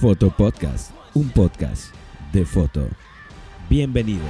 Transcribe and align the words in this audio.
Foto 0.00 0.30
Podcast, 0.30 0.92
un 1.14 1.28
podcast 1.30 1.94
de 2.32 2.44
foto. 2.44 2.88
Bienvenidos. 3.68 4.24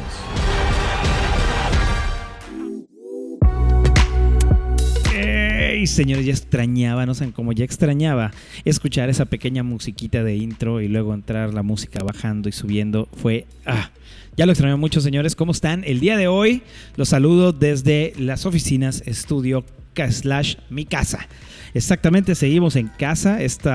Ey, 5.15 5.87
señores, 5.87 6.25
ya 6.27 6.33
extrañaba, 6.33 7.07
no 7.07 7.15
saben 7.15 7.33
cómo 7.33 7.53
ya 7.53 7.65
extrañaba 7.65 8.33
escuchar 8.65 9.11
esa 9.11 9.27
pequeña 9.27 9.63
musiquita 9.63 10.25
de 10.25 10.37
intro 10.37 10.81
y 10.81 10.89
luego 10.89 11.15
entrar 11.15 11.55
la 11.55 11.63
música 11.63 12.03
bajando 12.03 12.49
y 12.49 12.53
subiendo. 12.53 13.09
Fue, 13.13 13.47
ah, 13.67 13.91
ya 14.37 14.47
lo 14.47 14.53
extrañaba 14.53 14.79
mucho, 14.79 15.01
señores. 15.01 15.37
¿Cómo 15.37 15.53
están? 15.53 15.85
El 15.85 16.01
día 16.01 16.17
de 16.17 16.27
hoy 16.27 16.63
los 16.97 17.11
saludo 17.11 17.53
desde 17.53 18.13
las 18.19 18.47
oficinas 18.47 19.03
Estudio 19.07 19.65
slash 19.97 20.57
mi 20.71 20.85
casa. 20.85 21.29
Exactamente, 21.75 22.35
seguimos 22.35 22.77
en 22.77 22.89
casa. 22.89 23.43
Este 23.43 23.71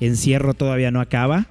encierro 0.00 0.54
todavía 0.54 0.90
no 0.90 1.00
acaba. 1.00 1.46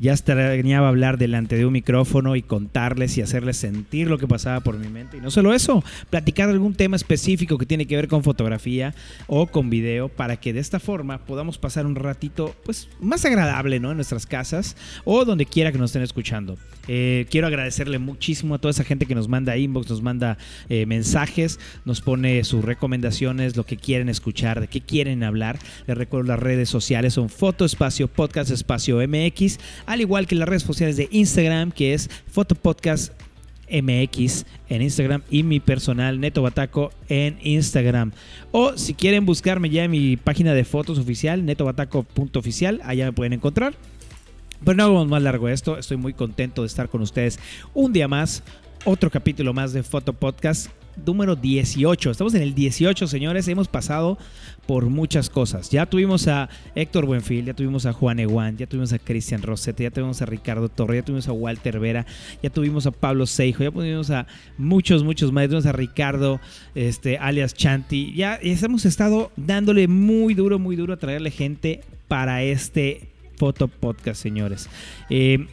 Ya 0.00 0.12
extrañaba 0.12 0.88
hablar 0.88 1.18
delante 1.18 1.56
de 1.56 1.66
un 1.66 1.74
micrófono 1.74 2.34
y 2.34 2.40
contarles 2.40 3.18
y 3.18 3.22
hacerles 3.22 3.58
sentir 3.58 4.08
lo 4.08 4.16
que 4.16 4.26
pasaba 4.26 4.60
por 4.60 4.78
mi 4.78 4.88
mente. 4.88 5.18
Y 5.18 5.20
no 5.20 5.30
solo 5.30 5.52
eso, 5.52 5.84
platicar 6.08 6.48
algún 6.48 6.74
tema 6.74 6.96
específico 6.96 7.58
que 7.58 7.66
tiene 7.66 7.86
que 7.86 7.96
ver 7.96 8.08
con 8.08 8.24
fotografía 8.24 8.94
o 9.26 9.46
con 9.46 9.68
video 9.68 10.08
para 10.08 10.38
que 10.38 10.54
de 10.54 10.60
esta 10.60 10.80
forma 10.80 11.18
podamos 11.26 11.58
pasar 11.58 11.84
un 11.84 11.96
ratito 11.96 12.56
pues 12.64 12.88
más 12.98 13.26
agradable 13.26 13.78
¿no? 13.78 13.90
en 13.90 13.96
nuestras 13.96 14.24
casas 14.24 14.74
o 15.04 15.26
donde 15.26 15.44
quiera 15.44 15.70
que 15.70 15.76
nos 15.76 15.90
estén 15.90 16.02
escuchando. 16.02 16.56
Eh, 16.88 17.26
quiero 17.30 17.46
agradecerle 17.46 17.98
muchísimo 17.98 18.54
a 18.54 18.58
toda 18.58 18.70
esa 18.70 18.84
gente 18.84 19.04
que 19.04 19.14
nos 19.14 19.28
manda 19.28 19.56
inbox, 19.56 19.90
nos 19.90 20.02
manda 20.02 20.38
eh, 20.70 20.86
mensajes, 20.86 21.60
nos 21.84 22.00
pone 22.00 22.42
sus 22.44 22.64
recomendaciones, 22.64 23.56
lo 23.56 23.66
que 23.66 23.76
quieren 23.76 24.08
escuchar, 24.08 24.60
de 24.60 24.68
qué 24.68 24.80
quieren 24.80 25.22
hablar. 25.22 25.58
Les 25.86 25.96
recuerdo 25.96 26.28
las 26.28 26.40
redes 26.40 26.70
sociales 26.70 27.14
son 27.14 27.28
Foto 27.28 27.66
Espacio 27.66 28.08
Podcast 28.08 28.50
Espacio 28.50 28.98
MX 29.06 29.58
al 29.90 30.00
igual 30.00 30.28
que 30.28 30.36
las 30.36 30.48
redes 30.48 30.62
sociales 30.62 30.96
de 30.96 31.08
Instagram, 31.10 31.72
que 31.72 31.94
es 31.94 32.08
Fotopodcast 32.28 33.12
MX 33.68 34.46
en 34.68 34.82
Instagram 34.82 35.22
y 35.28 35.42
mi 35.42 35.58
personal 35.58 36.20
Neto 36.20 36.42
Bataco 36.42 36.92
en 37.08 37.38
Instagram. 37.42 38.12
O 38.52 38.78
si 38.78 38.94
quieren 38.94 39.26
buscarme 39.26 39.68
ya 39.68 39.82
en 39.82 39.90
mi 39.90 40.16
página 40.16 40.54
de 40.54 40.64
fotos 40.64 40.96
oficial, 41.00 41.44
netobataco.oficial, 41.44 42.80
allá 42.84 43.06
me 43.06 43.12
pueden 43.12 43.32
encontrar. 43.32 43.74
Pero 44.64 44.76
no 44.76 44.84
hagamos 44.84 45.08
más 45.08 45.22
largo 45.22 45.48
esto, 45.48 45.76
estoy 45.76 45.96
muy 45.96 46.12
contento 46.12 46.62
de 46.62 46.68
estar 46.68 46.88
con 46.88 47.02
ustedes 47.02 47.40
un 47.74 47.92
día 47.92 48.06
más, 48.06 48.44
otro 48.84 49.10
capítulo 49.10 49.52
más 49.54 49.72
de 49.72 49.82
Foto 49.82 50.12
Podcast 50.12 50.70
número 51.04 51.36
18. 51.36 52.10
Estamos 52.10 52.34
en 52.34 52.42
el 52.42 52.54
18, 52.54 53.06
señores. 53.06 53.48
Hemos 53.48 53.68
pasado 53.68 54.18
por 54.70 54.88
muchas 54.88 55.30
cosas. 55.30 55.68
Ya 55.70 55.84
tuvimos 55.86 56.28
a 56.28 56.48
Héctor 56.76 57.04
Buenfil, 57.04 57.44
ya 57.44 57.54
tuvimos 57.54 57.86
a 57.86 57.92
Juan 57.92 58.20
Eguán, 58.20 58.56
ya 58.56 58.68
tuvimos 58.68 58.92
a 58.92 59.00
Cristian 59.00 59.42
Rosete, 59.42 59.82
ya 59.82 59.90
tuvimos 59.90 60.22
a 60.22 60.26
Ricardo 60.26 60.68
Torre, 60.68 60.98
ya 60.98 61.04
tuvimos 61.04 61.26
a 61.26 61.32
Walter 61.32 61.80
Vera, 61.80 62.06
ya 62.40 62.50
tuvimos 62.50 62.86
a 62.86 62.92
Pablo 62.92 63.26
Seijo, 63.26 63.64
ya 63.64 63.72
tuvimos 63.72 64.12
a 64.12 64.28
muchos, 64.58 65.02
muchos 65.02 65.32
más. 65.32 65.42
Ya 65.42 65.48
tuvimos 65.48 65.66
a 65.66 65.72
Ricardo, 65.72 66.40
este, 66.76 67.18
alias 67.18 67.52
Chanti. 67.52 68.14
Ya 68.14 68.38
hemos 68.40 68.84
estado 68.84 69.32
dándole 69.36 69.88
muy 69.88 70.34
duro, 70.34 70.60
muy 70.60 70.76
duro 70.76 70.94
a 70.94 70.98
traerle 70.98 71.32
gente 71.32 71.80
para 72.06 72.44
este 72.44 73.08
foto 73.38 73.66
podcast, 73.66 74.22
señores. 74.22 74.68
Eh, 75.08 75.48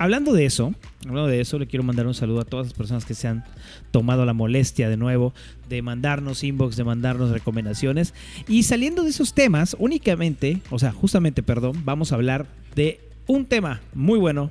hablando 0.00 0.32
de 0.32 0.46
eso, 0.46 0.74
de 1.04 1.40
eso, 1.42 1.58
le 1.58 1.66
quiero 1.66 1.82
mandar 1.82 2.06
un 2.06 2.14
saludo 2.14 2.40
a 2.40 2.46
todas 2.46 2.68
las 2.68 2.72
personas 2.72 3.04
que 3.04 3.12
se 3.12 3.28
han 3.28 3.44
tomado 3.90 4.24
la 4.24 4.32
molestia 4.32 4.88
de 4.88 4.96
nuevo 4.96 5.34
de 5.68 5.82
mandarnos 5.82 6.42
inbox, 6.42 6.76
de 6.76 6.84
mandarnos 6.84 7.30
recomendaciones. 7.30 8.14
Y 8.48 8.62
saliendo 8.62 9.04
de 9.04 9.10
esos 9.10 9.34
temas, 9.34 9.76
únicamente, 9.78 10.62
o 10.70 10.78
sea, 10.78 10.90
justamente, 10.92 11.42
perdón, 11.42 11.82
vamos 11.84 12.12
a 12.12 12.14
hablar 12.14 12.46
de 12.74 12.98
un 13.26 13.44
tema 13.44 13.82
muy 13.92 14.18
bueno, 14.18 14.50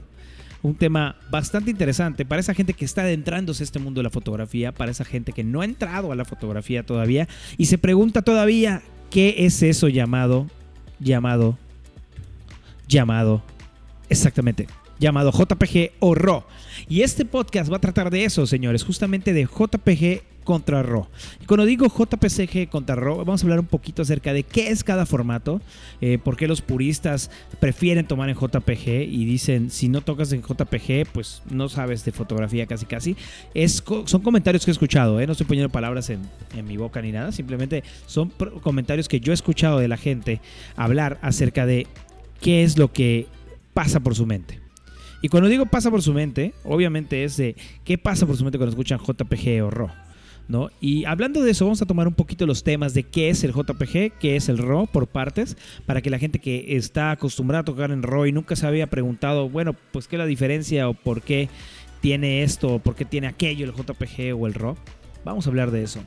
un 0.62 0.76
tema 0.76 1.16
bastante 1.32 1.72
interesante 1.72 2.26
para 2.26 2.42
esa 2.42 2.54
gente 2.54 2.76
que 2.76 2.86
está 2.86 3.02
adentrándose 3.02 3.64
a 3.64 3.66
este 3.66 3.80
mundo 3.80 4.00
de 4.00 4.04
la 4.04 4.12
fotografía, 4.12 4.72
para 4.72 4.92
esa 4.92 5.04
gente 5.04 5.34
que 5.34 5.44
no 5.44 5.62
ha 5.62 5.66
entrado 5.66 6.12
a 6.12 6.16
la 6.16 6.26
fotografía 6.26 6.86
todavía 6.86 7.28
y 7.58 7.66
se 7.66 7.80
pregunta 7.80 8.22
todavía 8.22 8.84
qué 9.10 9.34
es 9.40 9.64
eso 9.64 9.88
llamado, 9.88 10.46
llamado, 11.00 11.58
llamado, 12.88 13.42
exactamente, 14.10 14.68
llamado 15.00 15.32
JPG 15.32 15.92
o 16.00 16.14
RAW. 16.14 16.44
Y 16.88 17.02
este 17.02 17.26
podcast 17.26 17.72
va 17.72 17.78
a 17.78 17.82
tratar 17.82 18.10
de 18.12 18.26
eso, 18.26 18.46
señores, 18.46 18.84
justamente 18.84 19.34
de 19.34 19.46
JPG 19.46 20.24
contra 20.44 20.82
RAW. 20.82 21.08
Y 21.42 21.46
cuando 21.46 21.66
digo 21.66 21.88
JPG 21.88 22.70
contra 22.70 22.96
RAW, 22.96 23.18
vamos 23.18 23.42
a 23.42 23.46
hablar 23.46 23.60
un 23.60 23.68
poquito 23.68 24.02
acerca 24.02 24.34
de 24.34 24.42
qué 24.44 24.70
es 24.70 24.84
cada 24.84 25.06
formato, 25.06 25.62
eh, 26.02 26.18
por 26.18 26.38
qué 26.38 26.48
los 26.48 26.62
puristas 26.62 27.30
prefieren 27.60 28.08
tomar 28.08 28.30
en 28.30 28.36
JPG 28.36 29.04
y 29.08 29.26
dicen, 29.26 29.70
si 29.70 29.90
no 29.90 30.02
tocas 30.02 30.32
en 30.32 30.42
JPG, 30.42 31.12
pues 31.14 31.44
no 31.52 31.70
sabes 31.70 32.04
de 32.04 32.12
fotografía 32.12 32.66
casi 32.66 32.88
casi. 32.88 33.16
Es, 33.54 33.84
son 34.06 34.22
comentarios 34.22 34.66
que 34.66 34.72
he 34.72 34.74
escuchado, 34.74 35.20
¿eh? 35.20 35.28
no 35.28 35.34
estoy 35.34 35.46
poniendo 35.46 35.72
palabras 35.72 36.10
en, 36.10 36.22
en 36.56 36.66
mi 36.66 36.78
boca 36.78 37.00
ni 37.02 37.12
nada, 37.12 37.32
simplemente 37.32 37.84
son 38.08 38.32
comentarios 38.64 39.08
que 39.08 39.20
yo 39.20 39.32
he 39.32 39.36
escuchado 39.36 39.78
de 39.78 39.88
la 39.88 39.98
gente 39.98 40.42
hablar 40.76 41.20
acerca 41.22 41.68
de 41.68 41.86
qué 42.42 42.64
es 42.64 42.78
lo 42.78 42.92
que 42.92 43.28
pasa 43.76 44.00
por 44.00 44.16
su 44.16 44.26
mente. 44.26 44.59
Y 45.22 45.30
cuando 45.30 45.50
digo 45.50 45.66
pasa 45.66 45.92
por 45.92 46.02
su 46.02 46.14
mente, 46.14 46.54
obviamente 46.64 47.24
es 47.24 47.38
de 47.38 47.56
qué 47.84 47.98
pasa 47.98 48.26
por 48.26 48.38
su 48.38 48.44
mente 48.44 48.58
cuando 48.58 48.72
escuchan 48.72 49.00
JPG 49.00 49.64
o 49.64 49.70
RAW. 49.70 49.90
¿No? 50.48 50.70
Y 50.82 51.06
hablando 51.06 51.44
de 51.44 51.52
eso, 51.52 51.66
vamos 51.66 51.80
a 51.84 51.86
tomar 51.86 52.08
un 52.08 52.16
poquito 52.16 52.48
los 52.48 52.64
temas 52.64 52.96
de 52.96 53.04
qué 53.04 53.30
es 53.30 53.44
el 53.44 53.54
JPG, 53.54 54.18
qué 54.20 54.36
es 54.36 54.50
el 54.50 54.58
RAW 54.58 54.88
por 54.88 55.06
partes, 55.06 55.56
para 55.86 56.02
que 56.02 56.10
la 56.10 56.18
gente 56.18 56.40
que 56.40 56.76
está 56.76 57.12
acostumbrada 57.12 57.62
a 57.62 57.66
tocar 57.66 57.92
en 57.92 58.02
RAW 58.02 58.26
y 58.26 58.32
nunca 58.32 58.56
se 58.56 58.66
había 58.66 58.88
preguntado, 58.88 59.48
bueno, 59.48 59.76
pues 59.92 60.08
qué 60.08 60.16
es 60.16 60.18
la 60.18 60.26
diferencia 60.26 60.90
o 60.90 60.96
por 60.96 61.22
qué 61.22 61.50
tiene 62.02 62.42
esto 62.42 62.76
o 62.76 62.80
por 62.80 62.96
qué 62.96 63.06
tiene 63.06 63.28
aquello 63.28 63.64
el 63.64 63.74
JPG 63.74 64.36
o 64.36 64.48
el 64.48 64.56
RAW. 64.56 64.76
Vamos 65.24 65.46
a 65.46 65.50
hablar 65.52 65.70
de 65.70 65.84
eso. 65.84 66.00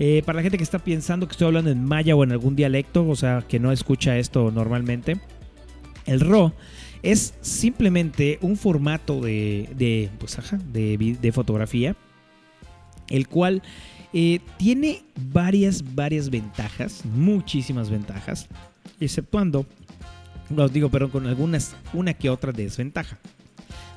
Eh, 0.00 0.22
para 0.26 0.36
la 0.38 0.42
gente 0.42 0.58
que 0.58 0.64
está 0.64 0.80
pensando 0.80 1.28
que 1.28 1.32
estoy 1.32 1.46
hablando 1.46 1.70
en 1.70 1.84
maya 1.84 2.16
o 2.16 2.24
en 2.24 2.32
algún 2.32 2.56
dialecto, 2.56 3.06
o 3.08 3.14
sea, 3.14 3.44
que 3.46 3.60
no 3.60 3.70
escucha 3.70 4.18
esto 4.18 4.50
normalmente, 4.50 5.18
el 6.06 6.18
RAW 6.18 6.52
es 7.04 7.34
simplemente 7.42 8.38
un 8.40 8.56
formato 8.56 9.20
de, 9.20 9.68
de, 9.76 10.10
pues, 10.18 10.38
de, 10.72 11.32
fotografía, 11.32 11.94
el 13.08 13.28
cual 13.28 13.62
eh, 14.14 14.40
tiene 14.56 15.02
varias, 15.30 15.94
varias 15.94 16.30
ventajas, 16.30 17.04
muchísimas 17.04 17.90
ventajas, 17.90 18.48
exceptuando, 19.00 19.66
os 20.56 20.72
digo, 20.72 20.88
pero 20.88 21.10
con 21.10 21.26
algunas, 21.26 21.76
una 21.92 22.14
que 22.14 22.30
otra 22.30 22.52
desventaja. 22.52 23.18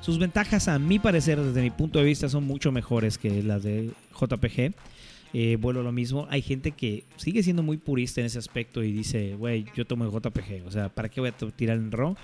Sus 0.01 0.19
ventajas, 0.19 0.67
a 0.67 0.77
mi 0.77 0.99
parecer, 0.99 1.41
desde 1.41 1.61
mi 1.61 1.69
punto 1.69 1.99
de 1.99 2.05
vista, 2.05 2.27
son 2.27 2.43
mucho 2.43 2.73
mejores 2.73 3.17
que 3.17 3.41
las 3.41 3.63
de 3.63 3.91
JPG. 4.19 4.73
Eh, 5.33 5.57
vuelvo 5.59 5.81
lo 5.81 5.91
mismo. 5.91 6.27
Hay 6.29 6.41
gente 6.41 6.71
que 6.71 7.03
sigue 7.17 7.43
siendo 7.43 7.61
muy 7.61 7.77
purista 7.77 8.21
en 8.21 8.27
ese 8.27 8.39
aspecto 8.39 8.83
y 8.83 8.93
dice, 8.93 9.35
güey, 9.35 9.65
yo 9.75 9.85
tomo 9.85 10.05
el 10.05 10.11
JPG. 10.11 10.65
O 10.65 10.71
sea, 10.71 10.87
¿para 10.87 11.09
qué 11.09 11.19
voy 11.19 11.29
a 11.29 11.33
tirar 11.33 11.77
en 11.77 11.91
RAW? 11.91 12.15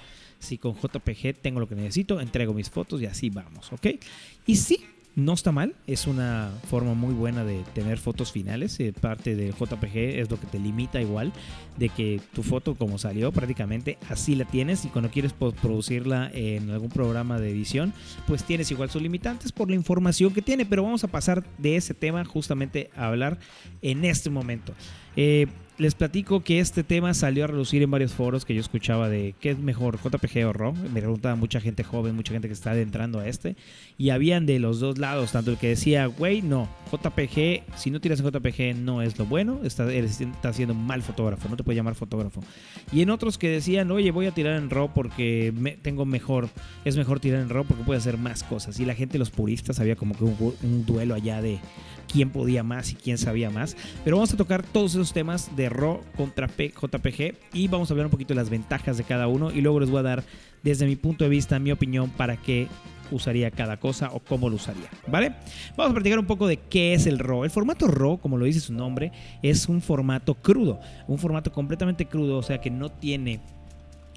Si 0.44 0.58
con 0.58 0.76
JPG 0.76 1.36
tengo 1.42 1.60
lo 1.60 1.68
que 1.68 1.76
necesito, 1.76 2.20
entrego 2.20 2.54
mis 2.54 2.70
fotos 2.70 3.02
y 3.02 3.06
así 3.06 3.30
vamos, 3.30 3.72
¿ok? 3.72 3.88
Y 4.46 4.58
sí, 4.58 4.86
no 5.16 5.34
está 5.34 5.52
mal, 5.52 5.76
es 5.86 6.08
una 6.08 6.52
forma 6.70 6.96
muy 6.96 7.14
buena 7.14 7.44
de 7.44 7.64
tener 7.76 8.00
fotos 8.00 8.32
finales. 8.32 8.80
Eh, 8.80 8.94
parte 9.00 9.36
de 9.36 9.52
JPG 9.52 10.20
es 10.20 10.32
lo 10.32 10.40
que 10.40 10.48
te 10.48 10.60
limita 10.60 11.02
igual, 11.02 11.32
de 11.78 11.90
que 11.90 12.20
tu 12.34 12.42
foto 12.42 12.76
como 12.76 12.98
salió 12.98 13.32
prácticamente 13.32 13.98
así 14.10 14.36
la 14.36 14.46
tienes 14.46 14.86
y 14.86 14.88
cuando 14.90 15.12
quieres 15.12 15.34
producirla 15.34 16.32
en 16.34 16.72
algún 16.72 16.90
programa 16.90 17.40
de 17.40 17.52
edición, 17.52 17.94
pues 18.28 18.44
tienes 18.44 18.72
igual 18.72 18.90
sus 18.90 19.02
limitantes 19.02 19.52
por 19.52 19.70
la 19.70 19.76
información 19.76 20.34
que 20.34 20.42
tiene. 20.42 20.66
Pero 20.66 20.84
vamos 20.84 21.04
a 21.04 21.08
pasar 21.08 21.44
de 21.60 21.76
ese 21.76 21.94
tema 21.94 22.26
justamente 22.26 22.90
a 22.96 23.08
hablar 23.08 23.38
en 23.82 24.06
este 24.06 24.30
momento. 24.32 24.74
Eh, 25.16 25.48
les 25.80 25.96
platico 25.96 26.44
que 26.44 26.60
este 26.60 26.84
tema 26.84 27.16
salió 27.16 27.46
a 27.46 27.48
relucir 27.48 27.82
en 27.82 27.90
varios 27.90 28.14
foros 28.14 28.46
que 28.46 28.54
yo 28.54 28.62
escuchaba 28.62 29.10
de 29.10 29.34
qué 29.40 29.50
es 29.50 29.58
mejor, 29.58 29.98
JPG 29.98 30.46
o 30.46 30.54
RAW. 30.54 30.74
Me 30.74 31.02
preguntaba 31.02 31.36
mucha 31.36 31.60
gente 31.60 31.84
joven, 31.84 32.16
mucha 32.16 32.32
gente 32.32 32.48
que 32.48 32.54
está 32.54 32.72
adentrando 32.72 33.20
a 33.20 33.28
este. 33.28 33.56
Y 33.98 34.12
habían 34.12 34.46
de 34.46 34.60
los 34.60 34.80
dos 34.80 35.00
lados, 35.00 35.32
tanto 35.32 35.50
el 35.50 35.58
que 35.58 35.70
decía, 35.70 36.06
güey, 36.06 36.44
no, 36.44 36.70
JPG, 36.92 37.64
si 37.76 37.90
no 37.90 38.00
tiras 38.00 38.20
en 38.20 38.30
JPG 38.30 38.76
no 38.76 39.02
es 39.02 39.18
lo 39.18 39.26
bueno, 39.26 39.62
estás 39.64 39.92
está 39.92 40.54
siendo 40.54 40.76
mal 40.76 41.02
fotógrafo, 41.02 41.50
no 41.50 41.58
te 41.58 41.64
puede 41.64 41.76
llamar 41.78 41.96
fotógrafo. 41.96 42.42
Y 42.92 43.02
en 43.02 43.10
otros 43.10 43.40
que 43.40 43.50
decían, 43.50 43.90
oye, 43.90 44.12
voy 44.12 44.28
a 44.28 44.32
tirar 44.32 44.58
en 44.58 44.70
RAW 44.70 44.94
porque 44.94 45.54
tengo 45.82 46.06
mejor, 46.06 46.50
es 46.86 46.98
mejor 46.98 47.20
tirar 47.20 47.42
en 47.42 47.50
RAW 47.50 47.66
porque 47.66 47.84
puede 47.84 47.98
hacer 47.98 48.20
más 48.20 48.44
cosas. 48.44 48.80
Y 48.80 48.86
la 48.86 48.94
gente, 48.94 49.18
los 49.18 49.32
puristas, 49.32 49.80
había 49.80 49.96
como 49.96 50.16
que 50.16 50.24
un 50.24 50.86
duelo 50.86 51.16
allá 51.16 51.42
de 51.42 51.60
quién 52.12 52.30
podía 52.30 52.64
más 52.64 52.92
y 52.92 52.96
quién 52.96 53.18
sabía 53.18 53.50
más. 53.50 53.76
Pero 54.04 54.18
vamos 54.18 54.34
a 54.34 54.38
tocar 54.38 54.64
todos 54.64 54.94
esos 54.94 55.14
temas 55.14 55.56
de 55.56 55.70
RAW 55.70 56.02
contra 56.16 56.48
JPG 56.48 57.36
y 57.54 57.68
vamos 57.68 57.90
a 57.90 57.94
hablar 57.94 58.08
un 58.08 58.12
poquito 58.12 58.34
de 58.34 58.40
las 58.40 58.50
ventajas 58.50 58.98
de 58.98 59.04
cada 59.04 59.28
uno 59.28 59.52
y 59.52 59.62
luego 59.62 59.80
les 59.80 59.90
voy 59.90 60.00
a 60.00 60.04
dar 60.04 60.24
desde 60.64 60.86
mi 60.86 60.96
punto 60.96 61.24
de 61.24 61.30
vista 61.30 61.60
mi 61.60 61.72
opinión 61.72 62.10
para 62.10 62.38
que 62.38 62.68
usaría 63.12 63.52
cada 63.52 63.78
cosa 63.78 64.10
o 64.14 64.20
cómo 64.20 64.50
lo 64.50 64.56
usaría, 64.56 64.90
¿vale? 65.08 65.36
Vamos 65.76 65.92
a 65.92 65.94
platicar 65.94 66.20
un 66.20 66.26
poco 66.26 66.48
de 66.48 66.58
qué 66.58 66.94
es 66.94 67.06
el 67.06 67.20
RAW. 67.20 67.44
El 67.44 67.52
formato 67.52 67.88
RAW, 67.88 68.20
como 68.20 68.38
lo 68.38 68.46
dice 68.46 68.60
su 68.60 68.74
nombre, 68.74 69.12
es 69.42 69.70
un 69.70 69.82
formato 69.82 70.36
crudo, 70.36 70.80
un 71.08 71.18
formato 71.18 71.52
completamente 71.52 72.06
crudo, 72.06 72.38
o 72.38 72.44
sea 72.44 72.60
que 72.60 72.72
no 72.72 72.90
tiene 72.90 73.42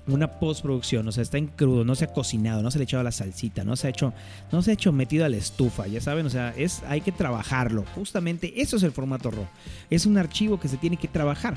una 0.08 0.38
postproducción, 0.38 1.06
o 1.08 1.12
sea, 1.12 1.22
está 1.22 1.38
en 1.38 1.48
crudo, 1.48 1.84
no 1.84 1.94
se 1.94 2.04
ha 2.04 2.12
cocinado, 2.12 2.62
no 2.62 2.70
se 2.70 2.78
le 2.78 2.82
ha 2.82 2.84
echado 2.84 3.02
la 3.02 3.12
salsita, 3.12 3.64
no 3.64 3.76
se 3.76 3.88
ha 3.88 3.90
hecho, 3.90 4.12
no 4.52 4.62
se 4.62 4.70
ha 4.70 4.74
hecho 4.74 4.92
metido 4.92 5.24
a 5.24 5.28
la 5.28 5.36
estufa, 5.36 5.86
ya 5.86 6.00
saben, 6.00 6.26
o 6.26 6.30
sea, 6.30 6.54
es, 6.56 6.82
hay 6.88 7.00
que 7.00 7.12
trabajarlo. 7.12 7.84
Justamente 7.94 8.60
eso 8.60 8.76
es 8.76 8.82
el 8.82 8.92
formato 8.92 9.30
RAW. 9.30 9.46
Es 9.90 10.06
un 10.06 10.18
archivo 10.18 10.60
que 10.60 10.68
se 10.68 10.76
tiene 10.76 10.96
que 10.96 11.08
trabajar. 11.08 11.56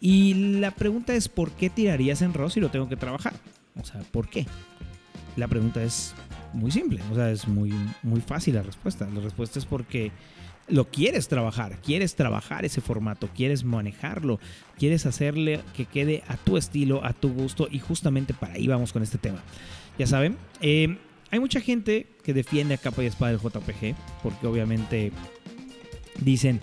Y 0.00 0.58
la 0.58 0.70
pregunta 0.70 1.14
es, 1.14 1.28
¿por 1.28 1.52
qué 1.52 1.70
tirarías 1.70 2.22
en 2.22 2.34
RAW 2.34 2.50
si 2.50 2.60
lo 2.60 2.70
tengo 2.70 2.88
que 2.88 2.96
trabajar? 2.96 3.34
O 3.80 3.84
sea, 3.84 4.00
¿por 4.10 4.28
qué? 4.28 4.46
La 5.36 5.48
pregunta 5.48 5.82
es 5.82 6.14
muy 6.52 6.70
simple, 6.70 7.00
o 7.10 7.14
sea, 7.14 7.30
es 7.30 7.48
muy, 7.48 7.72
muy 8.02 8.20
fácil 8.20 8.54
la 8.54 8.62
respuesta. 8.62 9.08
La 9.12 9.20
respuesta 9.20 9.58
es 9.58 9.64
porque 9.64 10.12
lo 10.72 10.88
quieres 10.88 11.28
trabajar, 11.28 11.78
quieres 11.82 12.14
trabajar 12.14 12.64
ese 12.64 12.80
formato, 12.80 13.28
quieres 13.36 13.62
manejarlo, 13.62 14.40
quieres 14.78 15.04
hacerle 15.04 15.60
que 15.76 15.84
quede 15.84 16.24
a 16.28 16.38
tu 16.38 16.56
estilo, 16.56 17.04
a 17.04 17.12
tu 17.12 17.30
gusto 17.30 17.68
y 17.70 17.78
justamente 17.78 18.32
para 18.32 18.54
ahí 18.54 18.66
vamos 18.66 18.92
con 18.92 19.02
este 19.02 19.18
tema. 19.18 19.42
Ya 19.98 20.06
saben, 20.06 20.38
eh, 20.62 20.96
hay 21.30 21.40
mucha 21.40 21.60
gente 21.60 22.06
que 22.24 22.32
defiende 22.32 22.74
a 22.74 22.78
capa 22.78 23.02
y 23.02 23.06
espada 23.06 23.32
el 23.32 23.38
JPG 23.38 23.94
porque 24.22 24.46
obviamente 24.46 25.12
dicen 26.20 26.60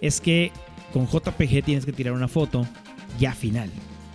es 0.00 0.20
que 0.20 0.52
con 0.92 1.08
JPG 1.08 1.64
tienes 1.64 1.84
que 1.84 1.92
tirar 1.92 2.14
una 2.14 2.28
foto 2.28 2.68
ya 3.18 3.32
final. 3.32 3.68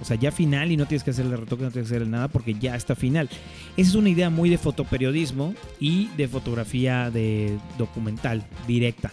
O 0.05 0.07
sea, 0.07 0.17
ya 0.17 0.31
final 0.31 0.71
y 0.71 0.77
no 0.77 0.85
tienes 0.85 1.03
que 1.03 1.09
hacerle 1.09 1.35
retoque, 1.35 1.63
no 1.63 1.71
tienes 1.71 1.89
que 1.89 1.95
hacerle 1.95 2.11
nada 2.11 2.27
porque 2.27 2.53
ya 2.53 2.75
está 2.75 2.95
final. 2.95 3.27
Esa 3.75 3.89
es 3.89 3.95
una 3.95 4.09
idea 4.09 4.29
muy 4.29 4.51
de 4.51 4.59
fotoperiodismo 4.59 5.55
y 5.79 6.09
de 6.09 6.27
fotografía 6.27 7.09
de 7.09 7.57
documental 7.79 8.45
directa. 8.67 9.11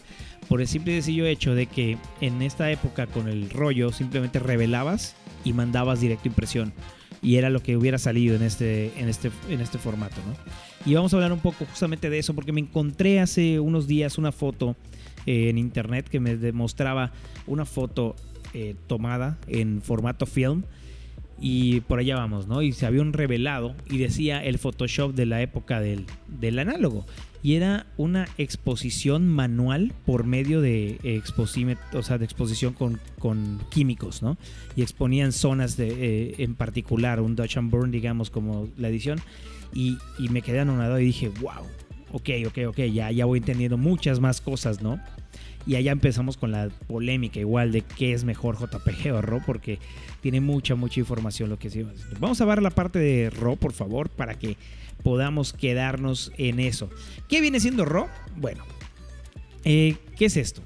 Por 0.51 0.61
el 0.61 0.69
simple 0.69 0.93
y 0.93 0.97
sencillo 0.97 1.25
hecho 1.25 1.55
de 1.55 1.65
que 1.65 1.97
en 2.21 2.43
esta 2.43 2.71
época 2.71 3.07
con 3.07 3.27
el 3.27 3.49
rollo 3.49 3.91
simplemente 3.91 4.39
revelabas 4.39 5.17
y 5.45 5.55
mandabas 5.55 6.03
directo 6.03 6.29
impresión. 6.29 6.75
Y 7.23 7.37
era 7.37 7.49
lo 7.49 7.63
que 7.63 7.79
hubiera 7.79 7.97
salido 7.97 8.37
en 8.37 8.43
este, 8.43 8.93
en 9.01 9.09
este, 9.09 9.31
en 9.49 9.63
este 9.63 9.79
formato. 9.79 10.17
¿no? 10.27 10.35
Y 10.85 10.93
vamos 10.93 11.15
a 11.15 11.17
hablar 11.17 11.33
un 11.33 11.41
poco 11.41 11.65
justamente 11.65 12.11
de 12.11 12.19
eso 12.19 12.35
porque 12.35 12.53
me 12.53 12.61
encontré 12.61 13.19
hace 13.19 13.61
unos 13.61 13.87
días 13.87 14.19
una 14.19 14.31
foto 14.31 14.77
eh, 15.25 15.49
en 15.49 15.57
internet 15.57 16.07
que 16.11 16.21
me 16.21 16.37
demostraba 16.37 17.13
una 17.47 17.65
foto 17.65 18.15
eh, 18.53 18.75
tomada 18.89 19.39
en 19.47 19.81
formato 19.81 20.27
film. 20.27 20.65
Y 21.41 21.81
por 21.81 21.99
allá 21.99 22.17
vamos, 22.17 22.47
¿no? 22.47 22.63
Y 22.63 22.73
se 22.73 22.87
había 22.87 23.03
un 23.03 23.13
revelado 23.13 23.75
y 23.91 23.99
decía 23.99 24.45
el 24.45 24.59
Photoshop 24.59 25.15
de 25.15 25.27
la 25.27 25.43
época 25.43 25.81
del, 25.81 26.07
del 26.29 26.59
análogo. 26.59 27.05
Y 27.43 27.55
era 27.55 27.87
una 27.97 28.29
exposición 28.39 29.27
manual 29.29 29.93
por 30.07 30.25
medio 30.25 30.61
de, 30.61 31.21
o 31.93 32.03
sea, 32.03 32.19
de 32.19 32.25
exposición 32.25 32.73
con, 32.73 33.01
con, 33.19 33.61
químicos, 33.71 34.23
¿no? 34.23 34.39
Y 34.77 34.83
exponían 34.83 35.33
zonas 35.33 35.77
de, 35.77 35.89
eh, 35.89 36.35
en 36.39 36.55
particular, 36.55 37.21
un 37.21 37.35
Dutch 37.35 37.57
and 37.57 37.71
Burn, 37.73 37.91
digamos, 37.91 38.31
como 38.31 38.69
la 38.77 38.89
edición. 38.89 39.21
Y, 39.75 39.99
y 40.21 40.29
me 40.29 40.43
quedé 40.43 40.61
anonadado 40.61 41.01
y 41.01 41.07
dije, 41.07 41.31
wow, 41.41 41.67
ok, 42.13 42.31
ok, 42.47 42.59
ok, 42.69 42.79
ya, 42.93 43.11
ya 43.11 43.25
voy 43.25 43.41
entendiendo 43.41 43.77
muchas 43.77 44.21
más 44.21 44.41
cosas, 44.41 44.81
¿no? 44.81 45.01
Y 45.67 45.77
allá 45.77 45.93
empezamos 45.93 46.37
con 46.37 46.51
la 46.51 46.69
polémica 46.87 47.39
igual 47.39 47.73
de 47.73 47.83
qué 47.83 48.13
es 48.13 48.25
mejor 48.25 48.59
JPG 48.59 49.13
o 49.13 49.23
RAW, 49.23 49.43
porque 49.45 49.79
tiene 50.21 50.41
mucha, 50.41 50.75
mucha 50.75 51.01
información 51.01 51.51
lo 51.51 51.59
que 51.59 51.71
sí. 51.71 51.85
Vamos 52.19 52.41
a 52.41 52.45
ver 52.45 52.63
la 52.63 52.71
parte 52.71 52.99
de 52.99 53.31
RAW, 53.31 53.57
por 53.57 53.73
favor, 53.73 54.09
para 54.09 54.39
que 54.39 54.57
podamos 55.03 55.53
quedarnos 55.53 56.33
en 56.39 56.61
eso. 56.61 56.91
¿Qué 57.29 57.41
viene 57.41 57.61
siendo 57.61 57.85
RAW? 57.85 58.09
Bueno, 58.37 58.65
eh, 59.65 59.97
¿qué 60.17 60.27
es 60.27 60.37
esto? 60.37 60.63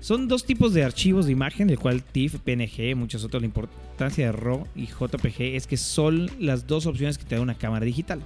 Son 0.00 0.28
dos 0.28 0.44
tipos 0.44 0.72
de 0.72 0.84
archivos 0.84 1.26
de 1.26 1.32
imagen, 1.32 1.68
el 1.68 1.78
cual 1.78 2.02
TIFF, 2.02 2.36
PNG, 2.40 2.94
muchas 2.94 3.24
otras. 3.24 3.42
La 3.42 3.46
importancia 3.46 4.26
de 4.26 4.32
RAW 4.32 4.66
y 4.76 4.86
JPG 4.86 5.56
es 5.56 5.66
que 5.66 5.76
son 5.76 6.30
las 6.38 6.66
dos 6.66 6.86
opciones 6.86 7.18
que 7.18 7.24
te 7.24 7.34
da 7.34 7.40
una 7.40 7.56
cámara 7.56 7.84
digital. 7.84 8.22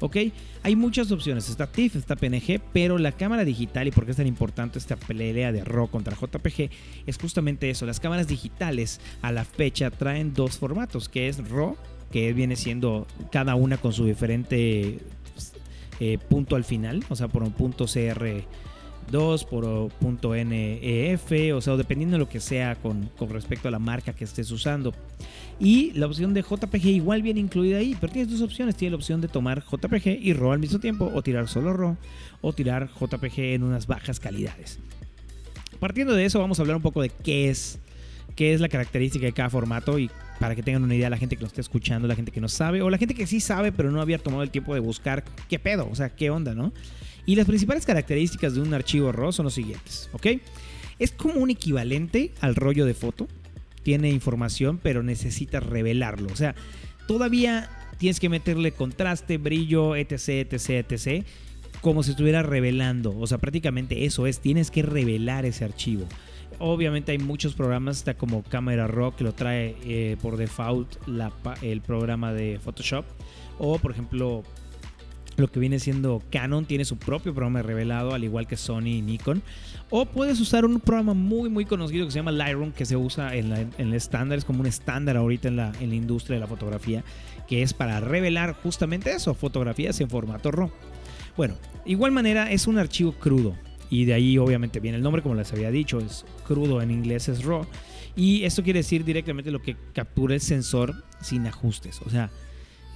¿Ok? 0.00 0.16
Hay 0.62 0.76
muchas 0.76 1.10
opciones, 1.12 1.48
está 1.48 1.66
TIFF, 1.66 1.96
está 1.96 2.16
PNG, 2.16 2.60
pero 2.72 2.98
la 2.98 3.12
cámara 3.12 3.44
digital 3.44 3.88
y 3.88 3.90
por 3.90 4.04
qué 4.04 4.12
es 4.12 4.16
tan 4.16 4.26
importante 4.26 4.78
esta 4.78 4.96
pelea 4.96 5.52
de 5.52 5.64
RAW 5.64 5.88
contra 5.88 6.16
JPG 6.16 6.70
es 7.06 7.18
justamente 7.18 7.70
eso, 7.70 7.86
las 7.86 8.00
cámaras 8.00 8.28
digitales 8.28 9.00
a 9.22 9.32
la 9.32 9.44
fecha 9.44 9.90
traen 9.90 10.34
dos 10.34 10.58
formatos, 10.58 11.08
que 11.08 11.28
es 11.28 11.48
RAW, 11.48 11.76
que 12.10 12.32
viene 12.32 12.56
siendo 12.56 13.06
cada 13.32 13.54
una 13.54 13.78
con 13.78 13.92
su 13.92 14.04
diferente 14.04 14.98
eh, 16.00 16.18
punto 16.28 16.56
al 16.56 16.64
final, 16.64 17.04
o 17.08 17.16
sea, 17.16 17.28
por 17.28 17.42
un 17.42 17.52
punto 17.52 17.86
CR 17.86 18.44
2 19.10 19.44
por 19.44 19.90
punto 19.92 20.34
.nef, 20.34 21.32
o 21.54 21.60
sea, 21.60 21.76
dependiendo 21.76 22.14
de 22.14 22.18
lo 22.18 22.28
que 22.28 22.40
sea 22.40 22.74
con, 22.76 23.10
con, 23.16 23.30
respecto 23.30 23.68
a 23.68 23.70
la 23.70 23.78
marca 23.78 24.12
que 24.12 24.24
estés 24.24 24.50
usando. 24.50 24.92
Y 25.58 25.92
la 25.92 26.06
opción 26.06 26.34
de 26.34 26.42
JPG 26.42 26.86
igual 26.86 27.22
viene 27.22 27.40
incluida 27.40 27.78
ahí, 27.78 27.96
pero 28.00 28.12
tienes 28.12 28.30
dos 28.30 28.42
opciones. 28.42 28.76
Tienes 28.76 28.92
la 28.92 28.96
opción 28.96 29.20
de 29.20 29.28
tomar 29.28 29.64
JPG 29.64 30.18
y 30.20 30.32
RAW 30.32 30.52
al 30.52 30.58
mismo 30.58 30.78
tiempo, 30.78 31.10
o 31.14 31.22
tirar 31.22 31.48
solo 31.48 31.72
RAW, 31.72 31.96
o 32.42 32.52
tirar 32.52 32.90
JPG 33.00 33.54
en 33.54 33.62
unas 33.62 33.86
bajas 33.86 34.20
calidades. 34.20 34.78
Partiendo 35.78 36.14
de 36.14 36.24
eso, 36.24 36.38
vamos 36.40 36.58
a 36.58 36.62
hablar 36.62 36.76
un 36.76 36.82
poco 36.82 37.02
de 37.02 37.10
qué 37.10 37.48
es, 37.48 37.78
qué 38.34 38.52
es 38.54 38.60
la 38.60 38.68
característica 38.68 39.26
de 39.26 39.32
cada 39.32 39.50
formato 39.50 39.98
y 39.98 40.10
para 40.40 40.54
que 40.54 40.62
tengan 40.62 40.84
una 40.84 40.94
idea 40.94 41.08
la 41.10 41.16
gente 41.16 41.36
que 41.36 41.42
nos 41.42 41.52
esté 41.52 41.60
escuchando, 41.60 42.08
la 42.08 42.14
gente 42.14 42.32
que 42.32 42.40
no 42.40 42.48
sabe, 42.48 42.82
o 42.82 42.90
la 42.90 42.98
gente 42.98 43.14
que 43.14 43.26
sí 43.26 43.40
sabe, 43.40 43.72
pero 43.72 43.90
no 43.90 44.00
había 44.00 44.18
tomado 44.18 44.42
el 44.42 44.50
tiempo 44.50 44.74
de 44.74 44.80
buscar 44.80 45.24
qué 45.48 45.58
pedo, 45.58 45.88
o 45.90 45.94
sea, 45.94 46.10
qué 46.10 46.30
onda, 46.30 46.54
¿no? 46.54 46.72
Y 47.26 47.34
las 47.34 47.46
principales 47.46 47.84
características 47.84 48.54
de 48.54 48.60
un 48.62 48.72
archivo 48.72 49.10
RAW 49.10 49.32
son 49.32 49.44
los 49.44 49.54
siguientes, 49.54 50.08
¿ok? 50.12 50.26
Es 50.98 51.10
como 51.12 51.40
un 51.40 51.50
equivalente 51.50 52.32
al 52.40 52.54
rollo 52.54 52.86
de 52.86 52.94
foto. 52.94 53.26
Tiene 53.82 54.10
información, 54.10 54.78
pero 54.82 55.02
necesita 55.02 55.60
revelarlo. 55.60 56.28
O 56.32 56.36
sea, 56.36 56.54
todavía 57.06 57.68
tienes 57.98 58.20
que 58.20 58.28
meterle 58.28 58.72
contraste, 58.72 59.38
brillo, 59.38 59.96
etc, 59.96 60.52
etc, 60.52 60.90
etc. 60.90 61.26
Como 61.80 62.02
si 62.02 62.12
estuviera 62.12 62.42
revelando. 62.42 63.16
O 63.18 63.26
sea, 63.26 63.38
prácticamente 63.38 64.04
eso 64.04 64.26
es. 64.26 64.40
Tienes 64.40 64.70
que 64.70 64.82
revelar 64.82 65.44
ese 65.44 65.64
archivo. 65.64 66.06
Obviamente 66.58 67.12
hay 67.12 67.18
muchos 67.18 67.54
programas, 67.54 67.98
está 67.98 68.14
como 68.14 68.42
Camera 68.42 68.86
Raw 68.86 69.14
que 69.14 69.24
lo 69.24 69.34
trae 69.34 69.76
eh, 69.84 70.16
por 70.22 70.36
default 70.36 70.96
el 71.60 71.82
programa 71.82 72.32
de 72.32 72.58
Photoshop. 72.62 73.04
O 73.58 73.78
por 73.78 73.90
ejemplo 73.90 74.42
lo 75.36 75.48
que 75.48 75.60
viene 75.60 75.78
siendo 75.78 76.22
Canon 76.30 76.64
tiene 76.64 76.84
su 76.84 76.96
propio 76.96 77.34
programa 77.34 77.62
revelado, 77.62 78.14
al 78.14 78.24
igual 78.24 78.46
que 78.46 78.56
Sony 78.56 78.86
y 78.86 79.02
Nikon. 79.02 79.42
O 79.90 80.06
puedes 80.06 80.40
usar 80.40 80.64
un 80.64 80.80
programa 80.80 81.14
muy, 81.14 81.48
muy 81.48 81.64
conocido 81.64 82.06
que 82.06 82.12
se 82.12 82.18
llama 82.18 82.32
Lightroom, 82.32 82.72
que 82.72 82.86
se 82.86 82.96
usa 82.96 83.34
en, 83.34 83.52
el 83.78 83.94
estándar, 83.94 84.38
es 84.38 84.44
como 84.44 84.60
un 84.60 84.66
estándar 84.66 85.16
ahorita 85.16 85.48
en 85.48 85.56
la, 85.56 85.72
en 85.80 85.90
la 85.90 85.94
industria 85.94 86.36
de 86.36 86.40
la 86.40 86.46
fotografía, 86.46 87.04
que 87.46 87.62
es 87.62 87.72
para 87.72 88.00
revelar 88.00 88.54
justamente 88.54 89.12
eso, 89.12 89.34
fotografías 89.34 90.00
en 90.00 90.08
formato 90.10 90.50
RAW. 90.50 90.70
Bueno, 91.36 91.54
igual 91.84 92.12
manera 92.12 92.50
es 92.50 92.66
un 92.66 92.78
archivo 92.78 93.12
crudo. 93.12 93.54
Y 93.88 94.04
de 94.04 94.14
ahí 94.14 94.36
obviamente 94.38 94.80
viene 94.80 94.96
el 94.96 95.02
nombre, 95.02 95.22
como 95.22 95.36
les 95.36 95.52
había 95.52 95.70
dicho, 95.70 96.00
es 96.00 96.24
crudo 96.44 96.82
en 96.82 96.90
inglés, 96.90 97.28
es 97.28 97.44
RAW. 97.44 97.66
Y 98.16 98.44
esto 98.44 98.62
quiere 98.62 98.80
decir 98.80 99.04
directamente 99.04 99.50
lo 99.50 99.60
que 99.60 99.76
captura 99.92 100.34
el 100.34 100.40
sensor 100.40 101.04
sin 101.20 101.46
ajustes. 101.46 102.00
O 102.04 102.10
sea, 102.10 102.30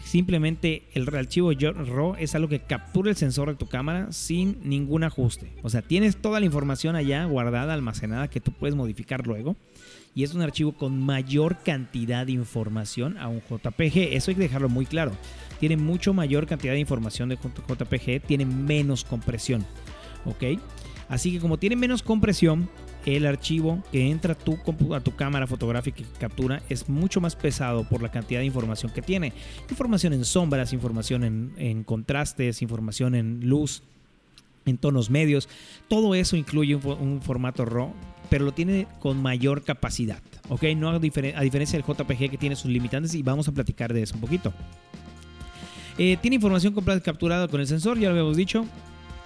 Simplemente 0.05 0.83
el 0.95 1.09
archivo 1.15 1.53
RAW 1.53 2.17
es 2.19 2.35
algo 2.35 2.49
que 2.49 2.61
captura 2.61 3.11
el 3.11 3.17
sensor 3.17 3.49
de 3.49 3.55
tu 3.55 3.67
cámara 3.67 4.11
sin 4.13 4.59
ningún 4.63 5.05
ajuste. 5.05 5.53
O 5.63 5.71
sea, 5.71 5.83
tienes 5.83 6.17
toda 6.17 6.41
la 6.41 6.47
información 6.47 6.97
allá 6.97 7.25
guardada, 7.27 7.75
almacenada, 7.75 8.29
que 8.29 8.41
tú 8.41 8.53
puedes 8.53 8.75
modificar 8.75 9.27
luego. 9.27 9.57
Y 10.15 10.25
es 10.25 10.35
un 10.35 10.43
archivo 10.43 10.73
con 10.73 11.01
mayor 11.01 11.59
cantidad 11.63 12.27
de 12.27 12.33
información 12.33 13.19
a 13.19 13.29
un 13.29 13.41
JPG. 13.41 14.15
Eso 14.15 14.31
hay 14.31 14.35
que 14.35 14.43
dejarlo 14.43 14.69
muy 14.69 14.87
claro. 14.87 15.13
Tiene 15.61 15.77
mucho 15.77 16.13
mayor 16.13 16.47
cantidad 16.47 16.73
de 16.73 16.81
información 16.81 17.29
de 17.29 17.37
JPG, 17.37 18.27
tiene 18.27 18.47
menos 18.47 19.05
compresión. 19.05 19.65
¿Ok? 20.25 20.59
Así 21.09 21.33
que 21.33 21.39
como 21.39 21.59
tiene 21.59 21.77
menos 21.77 22.03
compresión, 22.03 22.69
el 23.07 23.27
archivo 23.27 23.83
que 23.91 24.11
entra 24.11 24.35
a 24.35 24.37
tu, 24.37 24.59
a 24.95 25.01
tu 25.01 25.15
cámara 25.15 25.47
fotográfica 25.47 25.99
que 25.99 26.05
captura 26.19 26.63
es 26.69 26.89
mucho 26.89 27.21
más 27.21 27.37
pesado 27.37 27.85
por 27.85 28.03
la 28.03 28.11
cantidad 28.11 28.41
de 28.41 28.47
información 28.47 28.93
que 28.93 29.03
tiene. 29.03 29.33
Información 29.69 30.13
en 30.13 30.25
sombras, 30.25 30.73
información 30.73 31.53
en, 31.57 31.85
contrastes, 31.85 32.63
información 32.63 33.15
en 33.15 33.49
luz, 33.49 33.83
en 34.67 34.79
tonos 34.79 35.11
medios. 35.11 35.49
Todo 35.89 36.15
eso 36.15 36.37
incluye 36.37 36.75
un, 36.75 37.21
formato 37.23 37.65
RAW, 37.65 37.93
pero 38.29 38.45
lo 38.45 38.53
tiene 38.53 38.87
con 39.01 39.21
mayor 39.21 39.65
capacidad. 39.65 40.21
¿ok? 40.49 40.65
No 40.77 40.91
a, 40.91 40.99
diferencia 40.99 41.79
del 41.79 41.87
JPG 41.87 42.31
que 42.31 42.39
tiene 42.39 42.57
sus 42.57 42.71
limitantes 42.71 43.15
y 43.15 43.23
vamos 43.23 43.49
a 43.49 43.53
platicar 43.53 43.93
de 43.93 44.03
eso 44.03 44.15
un 44.15 44.21
poquito. 44.21 44.53
Eh, 45.99 46.17
tiene 46.21 46.37
información 46.37 46.75
capturada 47.03 47.49
con 47.49 47.61
el 47.61 47.67
sensor, 47.67 47.99
ya 47.99 48.09
lo 48.09 48.13
habíamos 48.13 48.37
dicho, 48.37 48.65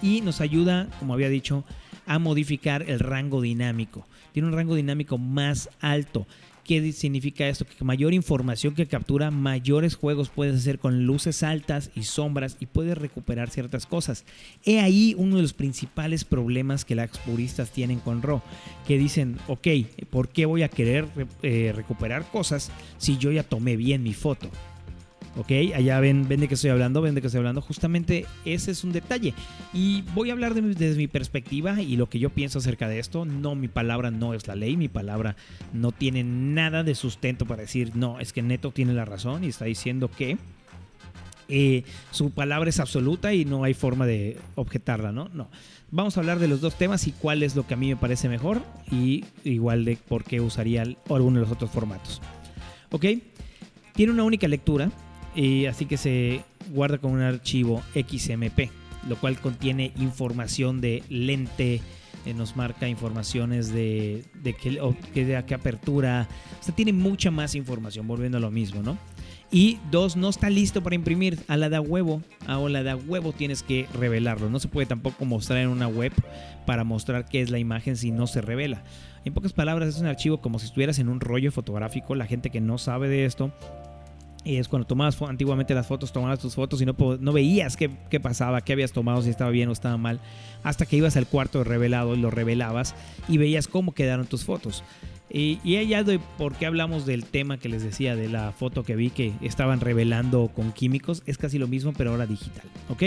y 0.02 0.20
nos 0.22 0.40
ayuda, 0.40 0.88
como 0.98 1.14
había 1.14 1.28
dicho, 1.28 1.64
a 2.06 2.18
modificar 2.18 2.88
el 2.88 3.00
rango 3.00 3.40
dinámico. 3.40 4.06
Tiene 4.32 4.48
un 4.48 4.54
rango 4.54 4.74
dinámico 4.74 5.18
más 5.18 5.70
alto. 5.80 6.26
¿Qué 6.64 6.92
significa 6.92 7.46
esto? 7.46 7.66
Que 7.66 7.84
mayor 7.84 8.14
información 8.14 8.74
que 8.74 8.86
captura, 8.86 9.30
mayores 9.30 9.96
juegos 9.96 10.30
puedes 10.30 10.56
hacer 10.56 10.78
con 10.78 11.04
luces 11.04 11.42
altas 11.42 11.90
y 11.94 12.04
sombras 12.04 12.56
y 12.58 12.64
puedes 12.66 12.96
recuperar 12.96 13.50
ciertas 13.50 13.84
cosas. 13.84 14.24
He 14.64 14.80
ahí 14.80 15.14
uno 15.18 15.36
de 15.36 15.42
los 15.42 15.52
principales 15.52 16.24
problemas 16.24 16.86
que 16.86 16.94
las 16.94 17.18
puristas 17.18 17.70
tienen 17.70 18.00
con 18.00 18.22
RAW, 18.22 18.40
que 18.86 18.96
dicen, 18.96 19.38
ok, 19.46 19.68
¿por 20.08 20.30
qué 20.30 20.46
voy 20.46 20.62
a 20.62 20.70
querer 20.70 21.06
eh, 21.42 21.72
recuperar 21.76 22.30
cosas 22.30 22.70
si 22.96 23.18
yo 23.18 23.30
ya 23.30 23.42
tomé 23.42 23.76
bien 23.76 24.02
mi 24.02 24.14
foto? 24.14 24.50
¿Ok? 25.36 25.74
Allá 25.74 26.00
ven, 26.00 26.28
ven 26.28 26.40
de 26.40 26.48
qué 26.48 26.54
estoy 26.54 26.70
hablando, 26.70 27.02
ven 27.02 27.14
de 27.14 27.20
qué 27.20 27.28
estoy 27.28 27.38
hablando. 27.38 27.60
Justamente 27.60 28.26
ese 28.44 28.70
es 28.70 28.84
un 28.84 28.92
detalle. 28.92 29.34
Y 29.72 30.02
voy 30.14 30.30
a 30.30 30.32
hablar 30.32 30.54
desde 30.54 30.96
mi 30.96 31.08
perspectiva 31.08 31.80
y 31.80 31.96
lo 31.96 32.08
que 32.08 32.18
yo 32.18 32.30
pienso 32.30 32.58
acerca 32.58 32.88
de 32.88 32.98
esto. 32.98 33.24
No, 33.24 33.54
mi 33.54 33.68
palabra 33.68 34.10
no 34.10 34.34
es 34.34 34.46
la 34.46 34.54
ley, 34.54 34.76
mi 34.76 34.88
palabra 34.88 35.36
no 35.72 35.92
tiene 35.92 36.24
nada 36.24 36.82
de 36.82 36.94
sustento 36.94 37.46
para 37.46 37.62
decir, 37.62 37.92
no, 37.94 38.20
es 38.20 38.32
que 38.32 38.42
Neto 38.42 38.70
tiene 38.70 38.94
la 38.94 39.04
razón 39.04 39.44
y 39.44 39.48
está 39.48 39.64
diciendo 39.64 40.10
que 40.10 40.38
eh, 41.48 41.84
su 42.10 42.30
palabra 42.30 42.70
es 42.70 42.80
absoluta 42.80 43.34
y 43.34 43.44
no 43.44 43.64
hay 43.64 43.74
forma 43.74 44.06
de 44.06 44.38
objetarla, 44.54 45.12
¿no? 45.12 45.28
No. 45.32 45.48
Vamos 45.90 46.16
a 46.16 46.20
hablar 46.20 46.38
de 46.38 46.48
los 46.48 46.60
dos 46.60 46.76
temas 46.76 47.06
y 47.06 47.12
cuál 47.12 47.42
es 47.42 47.54
lo 47.54 47.66
que 47.66 47.74
a 47.74 47.76
mí 47.76 47.88
me 47.88 47.96
parece 47.96 48.28
mejor 48.28 48.62
y 48.90 49.24
igual 49.44 49.84
de 49.84 49.96
por 49.96 50.24
qué 50.24 50.40
usaría 50.40 50.82
alguno 50.82 51.38
de 51.38 51.46
los 51.46 51.52
otros 51.52 51.70
formatos. 51.70 52.20
¿Ok? 52.90 53.04
Tiene 53.94 54.12
una 54.12 54.24
única 54.24 54.48
lectura, 54.48 54.90
y 55.34 55.66
así 55.66 55.86
que 55.86 55.96
se 55.96 56.42
guarda 56.72 56.98
con 56.98 57.12
un 57.12 57.22
archivo 57.22 57.82
XMP, 57.94 58.70
lo 59.08 59.16
cual 59.16 59.38
contiene 59.38 59.92
información 59.96 60.80
de 60.80 61.02
lente, 61.08 61.80
eh, 62.24 62.34
nos 62.34 62.56
marca 62.56 62.88
informaciones 62.88 63.72
de, 63.72 64.24
qué, 65.12 65.24
de 65.24 65.36
apertura, 65.36 66.28
o 66.60 66.62
sea, 66.62 66.74
tiene 66.74 66.92
mucha 66.92 67.30
más 67.30 67.54
información, 67.54 68.06
volviendo 68.06 68.38
a 68.38 68.40
lo 68.40 68.50
mismo, 68.50 68.82
¿no? 68.82 68.96
Y 69.50 69.78
dos, 69.90 70.16
no 70.16 70.30
está 70.30 70.50
listo 70.50 70.82
para 70.82 70.96
imprimir 70.96 71.38
a 71.46 71.56
la 71.56 71.68
de 71.68 71.78
huevo. 71.78 72.22
A 72.48 72.58
la 72.58 72.82
de 72.82 72.94
huevo 72.94 73.32
tienes 73.32 73.62
que 73.62 73.86
revelarlo. 73.94 74.50
No 74.50 74.58
se 74.58 74.66
puede 74.66 74.86
tampoco 74.86 75.24
mostrar 75.26 75.60
en 75.60 75.68
una 75.68 75.86
web 75.86 76.12
para 76.66 76.82
mostrar 76.82 77.26
qué 77.26 77.40
es 77.40 77.50
la 77.50 77.60
imagen 77.60 77.96
si 77.96 78.10
no 78.10 78.26
se 78.26 78.40
revela. 78.40 78.82
En 79.24 79.32
pocas 79.32 79.52
palabras, 79.52 79.90
es 79.90 80.00
un 80.00 80.06
archivo 80.06 80.40
como 80.40 80.58
si 80.58 80.66
estuvieras 80.66 80.98
en 80.98 81.08
un 81.08 81.20
rollo 81.20 81.52
fotográfico. 81.52 82.16
La 82.16 82.26
gente 82.26 82.50
que 82.50 82.60
no 82.60 82.78
sabe 82.78 83.08
de 83.08 83.26
esto 83.26 83.52
y 84.44 84.56
es 84.56 84.68
cuando 84.68 84.86
tomabas 84.86 85.20
antiguamente 85.22 85.74
las 85.74 85.86
fotos, 85.86 86.12
tomabas 86.12 86.38
tus 86.38 86.54
fotos 86.54 86.82
y 86.82 86.86
no, 86.86 87.32
veías 87.32 87.76
qué, 87.76 87.88
pasaba, 88.20 88.60
qué 88.60 88.74
habías 88.74 88.92
tomado, 88.92 89.22
si 89.22 89.30
estaba 89.30 89.50
bien 89.50 89.68
o 89.68 89.72
estaba 89.72 89.96
mal, 89.96 90.20
hasta 90.62 90.86
que 90.86 90.96
ibas 90.96 91.16
al 91.16 91.26
cuarto 91.26 91.64
revelado 91.64 92.14
y 92.14 92.18
lo 92.18 92.30
revelabas 92.30 92.94
y 93.28 93.38
veías 93.38 93.68
cómo 93.68 93.92
quedaron 93.92 94.26
tus 94.26 94.44
fotos. 94.44 94.84
Y, 95.30 95.58
y 95.64 95.76
allá 95.76 96.04
de 96.04 96.20
por 96.38 96.54
qué 96.54 96.66
hablamos 96.66 97.06
del 97.06 97.24
tema 97.24 97.58
que 97.58 97.68
les 97.68 97.82
decía 97.82 98.14
de 98.14 98.28
la 98.28 98.52
foto 98.52 98.84
que 98.84 98.94
vi 98.94 99.10
que 99.10 99.32
estaban 99.40 99.80
revelando 99.80 100.48
con 100.54 100.72
químicos, 100.72 101.22
es 101.26 101.38
casi 101.38 101.58
lo 101.58 101.66
mismo, 101.66 101.92
pero 101.92 102.10
ahora 102.10 102.26
digital, 102.26 102.66
¿ok? 102.90 103.02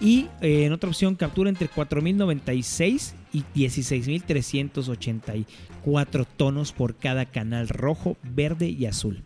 Y 0.00 0.28
eh, 0.40 0.64
en 0.64 0.72
otra 0.72 0.88
opción, 0.88 1.16
captura 1.16 1.50
entre 1.50 1.68
4096 1.68 3.14
y 3.32 3.44
16384 3.54 6.24
tonos 6.36 6.72
por 6.72 6.96
cada 6.96 7.26
canal 7.26 7.68
rojo, 7.68 8.16
verde 8.22 8.68
y 8.68 8.86
azul. 8.86 9.24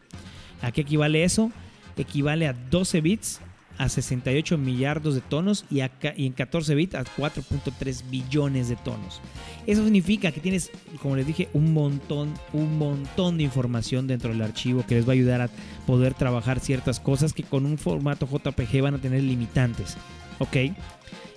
¿A 0.62 0.72
qué 0.72 0.82
equivale 0.82 1.24
eso? 1.24 1.50
Equivale 1.96 2.46
a 2.46 2.52
12 2.52 3.00
bits 3.00 3.40
a 3.78 3.88
68 3.88 4.58
millardos 4.58 5.14
de 5.14 5.20
tonos 5.20 5.64
y, 5.70 5.80
en 5.80 6.32
14 6.32 6.74
bits 6.74 6.94
a 6.94 7.04
4.3 7.04 8.08
billones 8.10 8.68
de 8.68 8.76
tonos. 8.76 9.20
Eso 9.66 9.82
significa 9.84 10.32
que 10.32 10.40
tienes, 10.40 10.70
como 11.00 11.16
les 11.16 11.26
dije, 11.26 11.48
un 11.52 11.72
montón, 11.72 12.32
un 12.52 12.78
montón 12.78 13.38
de 13.38 13.44
información 13.44 14.06
dentro 14.06 14.30
del 14.30 14.42
archivo 14.42 14.84
que 14.86 14.96
les 14.96 15.06
va 15.06 15.10
a 15.10 15.14
ayudar 15.14 15.40
a 15.40 15.50
poder 15.86 16.14
trabajar 16.14 16.60
ciertas 16.60 17.00
cosas 17.00 17.32
que 17.32 17.42
con 17.42 17.66
un 17.66 17.78
formato 17.78 18.26
JPG 18.26 18.82
van 18.82 18.94
a 18.94 18.98
tener 18.98 19.22
limitantes. 19.22 19.96
¿Ok? 20.38 20.56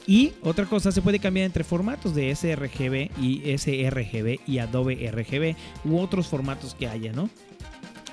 Y 0.07 0.33
otra 0.43 0.65
cosa, 0.65 0.91
se 0.91 1.01
puede 1.01 1.19
cambiar 1.19 1.47
entre 1.47 1.63
formatos 1.63 2.13
de 2.13 2.33
sRGB 2.35 3.09
y 3.19 3.57
sRGB 3.57 4.39
y 4.45 4.59
Adobe 4.59 5.11
RGB 5.11 5.55
u 5.83 5.97
otros 5.97 6.27
formatos 6.27 6.75
que 6.75 6.87
haya, 6.87 7.11
¿no? 7.11 7.29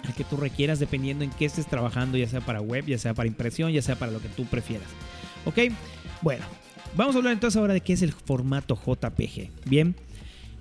El 0.04 0.14
que 0.14 0.24
tú 0.24 0.36
requieras 0.36 0.78
dependiendo 0.78 1.24
en 1.24 1.30
qué 1.30 1.44
estés 1.44 1.66
trabajando, 1.66 2.18
ya 2.18 2.28
sea 2.28 2.40
para 2.40 2.60
web, 2.60 2.86
ya 2.86 2.98
sea 2.98 3.14
para 3.14 3.26
impresión, 3.26 3.72
ya 3.72 3.82
sea 3.82 3.96
para 3.96 4.12
lo 4.12 4.20
que 4.20 4.28
tú 4.28 4.44
prefieras. 4.46 4.88
¿Ok? 5.44 5.58
Bueno, 6.20 6.44
vamos 6.96 7.14
a 7.14 7.18
hablar 7.18 7.32
entonces 7.32 7.58
ahora 7.58 7.74
de 7.74 7.80
qué 7.80 7.92
es 7.92 8.02
el 8.02 8.12
formato 8.12 8.76
JPG. 8.76 9.50
Bien. 9.66 9.94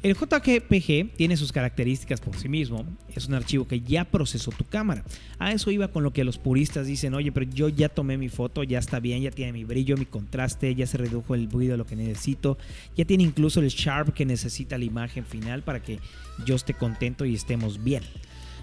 El 0.04 0.16
JPG 0.16 1.16
tiene 1.16 1.38
sus 1.38 1.52
características 1.52 2.20
por 2.20 2.36
sí 2.36 2.50
mismo. 2.50 2.88
Es 3.16 3.28
un 3.28 3.36
archivo 3.36 3.68
que 3.68 3.82
ya 3.82 4.04
procesó 4.04 4.50
tu 4.50 4.64
cámara. 4.66 5.04
A 5.38 5.52
eso 5.52 5.70
iba 5.70 5.90
con 5.90 6.02
lo 6.02 6.12
que 6.12 6.24
los 6.24 6.40
puristas 6.40 6.88
dicen, 6.88 7.14
oye, 7.14 7.32
pero 7.32 7.46
yo 7.46 7.70
ya 7.70 7.88
tomé 7.88 8.18
mi 8.18 8.28
foto, 8.28 8.64
ya 8.64 8.80
está 8.80 9.00
bien, 9.00 9.22
ya 9.22 9.30
tiene 9.30 9.54
mi 9.54 9.64
brillo, 9.64 9.98
mi 9.98 10.08
contraste, 10.08 10.74
ya 10.74 10.88
se 10.88 10.98
redujo 10.98 11.36
el 11.36 11.52
ruido, 11.52 11.78
lo 11.78 11.86
que 11.86 11.96
necesito, 11.96 12.58
ya 12.98 13.06
tiene 13.06 13.22
incluso 13.22 13.60
el 13.60 13.68
sharp 13.68 14.12
que 14.16 14.26
necesita 14.26 14.80
la 14.80 14.86
imagen 14.86 15.24
final 15.24 15.62
para 15.62 15.84
que 15.84 16.00
yo 16.48 16.56
esté 16.56 16.74
contento 16.74 17.24
y 17.26 17.36
estemos 17.36 17.84
bien. 17.84 18.02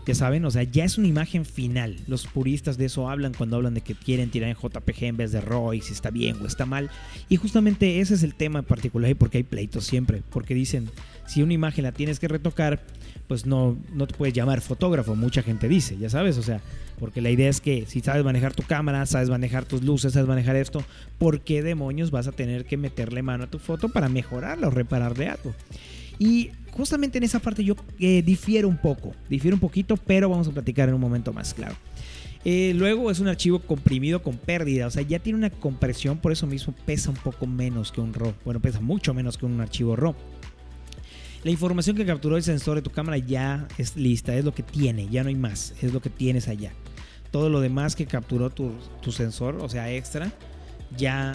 Ya 0.07 0.15
saben, 0.15 0.45
o 0.45 0.51
sea, 0.51 0.63
ya 0.63 0.85
es 0.85 0.97
una 0.97 1.07
imagen 1.07 1.45
final. 1.45 1.97
Los 2.07 2.27
puristas 2.27 2.79
de 2.79 2.87
eso 2.87 3.11
hablan 3.11 3.35
cuando 3.35 3.57
hablan 3.57 3.75
de 3.75 3.83
que 3.83 3.95
quieren 3.95 4.31
tirar 4.31 4.49
en 4.49 4.57
JPG 4.57 5.05
en 5.05 5.17
vez 5.17 5.33
de 5.33 5.43
y 5.75 5.81
si 5.81 5.93
está 5.93 6.11
bien 6.11 6.37
o 6.43 6.47
está 6.47 6.67
mal. 6.67 6.91
Y 7.29 7.37
justamente 7.37 8.01
ese 8.01 8.15
es 8.15 8.23
el 8.23 8.35
tema 8.35 8.61
en 8.61 8.65
particular 8.65 9.11
y 9.11 9.15
porque 9.15 9.39
hay 9.39 9.45
pleitos 9.45 9.85
siempre. 9.85 10.23
Porque 10.31 10.55
dicen, 10.55 10.91
si 11.27 11.43
una 11.43 11.53
imagen 11.53 11.85
la 11.85 11.93
tienes 11.93 12.19
que 12.19 12.29
retocar, 12.29 12.81
pues 13.29 13.45
no, 13.45 13.77
no 13.95 14.07
te 14.07 14.15
puedes 14.15 14.35
llamar 14.35 14.63
fotógrafo, 14.63 15.15
mucha 15.15 15.43
gente 15.43 15.69
dice, 15.69 15.97
ya 15.99 16.09
sabes, 16.09 16.39
o 16.39 16.43
sea, 16.43 16.63
porque 16.99 17.21
la 17.21 17.31
idea 17.31 17.51
es 17.51 17.61
que 17.61 17.85
si 17.87 18.01
sabes 18.01 18.25
manejar 18.25 18.55
tu 18.55 18.63
cámara, 18.63 19.05
sabes 19.05 19.29
manejar 19.29 19.67
tus 19.67 19.83
luces, 19.83 20.15
sabes 20.15 20.27
manejar 20.27 20.57
esto, 20.57 20.83
¿por 21.19 21.41
qué 21.41 21.63
demonios 21.63 22.11
vas 22.11 22.27
a 22.27 22.33
tener 22.33 22.65
que 22.65 22.79
meterle 22.79 23.23
mano 23.23 23.45
a 23.45 23.47
tu 23.47 23.59
foto 23.59 23.91
para 23.91 24.09
mejorarla 24.09 24.69
o 24.69 24.71
repararle 24.71 25.29
algo? 25.29 25.55
Y 26.19 26.51
justamente 26.73 27.19
en 27.19 27.25
esa 27.25 27.39
parte 27.39 27.65
yo 27.65 27.75
eh, 27.99 28.23
difiero 28.23 28.69
un 28.69 28.79
poco, 28.79 29.13
difiero 29.29 29.57
un 29.57 29.61
poquito, 29.61 29.97
pero 29.97 30.29
vamos 30.29 30.49
a 30.49 30.53
platicar 30.53 30.89
en 30.89 30.95
un 30.95 31.01
momento 31.01 31.33
más 31.33 31.55
claro. 31.55 31.75
Eh, 32.45 32.73
luego 32.75 33.11
es 33.11 33.21
un 33.21 33.29
archivo 33.29 33.59
comprimido 33.59 34.23
con 34.23 34.37
pérdida, 34.37 34.87
o 34.87 34.91
sea, 34.91 35.03
ya 35.03 35.19
tiene 35.19 35.39
una 35.39 35.51
compresión, 35.51 36.19
por 36.19 36.33
eso 36.33 36.47
mismo 36.47 36.75
pesa 36.87 37.11
un 37.11 37.17
poco 37.17 37.47
menos 37.47 37.93
que 37.93 38.01
un 38.01 38.15
RAW. 38.15 38.33
Bueno, 38.45 38.61
pesa 38.61 38.81
mucho 38.81 39.13
menos 39.13 39.37
que 39.37 39.47
un 39.47 39.61
archivo 39.61 39.97
RAW. 39.97 40.15
La 41.45 41.51
información 41.51 41.97
que 41.97 42.07
capturó 42.07 42.37
el 42.37 42.43
sensor 42.43 42.77
de 42.77 42.83
tu 42.83 42.91
cámara 42.91 43.19
ya 43.19 43.67
es 43.77 43.97
lista, 43.97 44.35
es 44.35 44.45
lo 44.45 44.55
que 44.55 44.63
tiene, 44.63 45.09
ya 45.09 45.23
no 45.23 45.29
hay 45.29 45.37
más, 45.37 45.75
es 45.83 45.93
lo 45.93 46.01
que 46.01 46.11
tienes 46.11 46.49
allá. 46.49 46.73
Todo 47.31 47.49
lo 47.51 47.61
demás 47.61 47.95
que 47.97 48.07
capturó 48.07 48.51
tu, 48.51 48.73
tu 49.03 49.13
sensor, 49.13 49.57
o 49.61 49.69
sea, 49.69 49.93
extra, 49.93 50.33
ya 50.97 51.35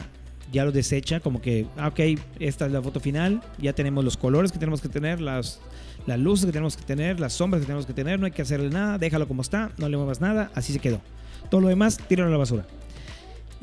ya 0.54 0.64
lo 0.64 0.72
desecha, 0.72 1.20
como 1.20 1.42
que, 1.42 1.66
ah, 1.78 1.90
ok, 1.90 2.00
esta 2.40 2.68
es 2.68 2.72
la 2.72 2.82
foto 2.82 3.00
final, 3.00 3.42
ya 3.58 3.74
tenemos 3.74 4.06
los 4.06 4.16
colores 4.16 4.52
que 4.52 4.60
tenemos 4.60 4.82
que 4.82 4.88
tener, 4.88 5.20
las, 5.20 5.60
las 6.06 6.20
luces 6.20 6.46
que 6.46 6.52
tenemos 6.52 6.78
que 6.78 6.84
tener, 6.84 7.20
las 7.20 7.34
sombras 7.34 7.62
que 7.62 7.66
tenemos 7.66 7.88
que 7.88 7.94
tener, 7.94 8.20
no 8.20 8.28
hay 8.28 8.32
que 8.32 8.44
hacerle 8.44 8.70
nada, 8.70 8.98
déjalo 9.00 9.28
como 9.28 9.42
está, 9.42 9.72
no 9.78 9.90
le 9.90 9.98
muevas 9.98 10.22
nada, 10.22 10.52
así 10.54 10.72
se 10.72 10.80
quedó. 10.80 11.02
Todo 11.50 11.60
lo 11.60 11.68
demás, 11.68 11.98
tíralo 12.08 12.30
a 12.30 12.32
la 12.32 12.38
basura. 12.38 12.66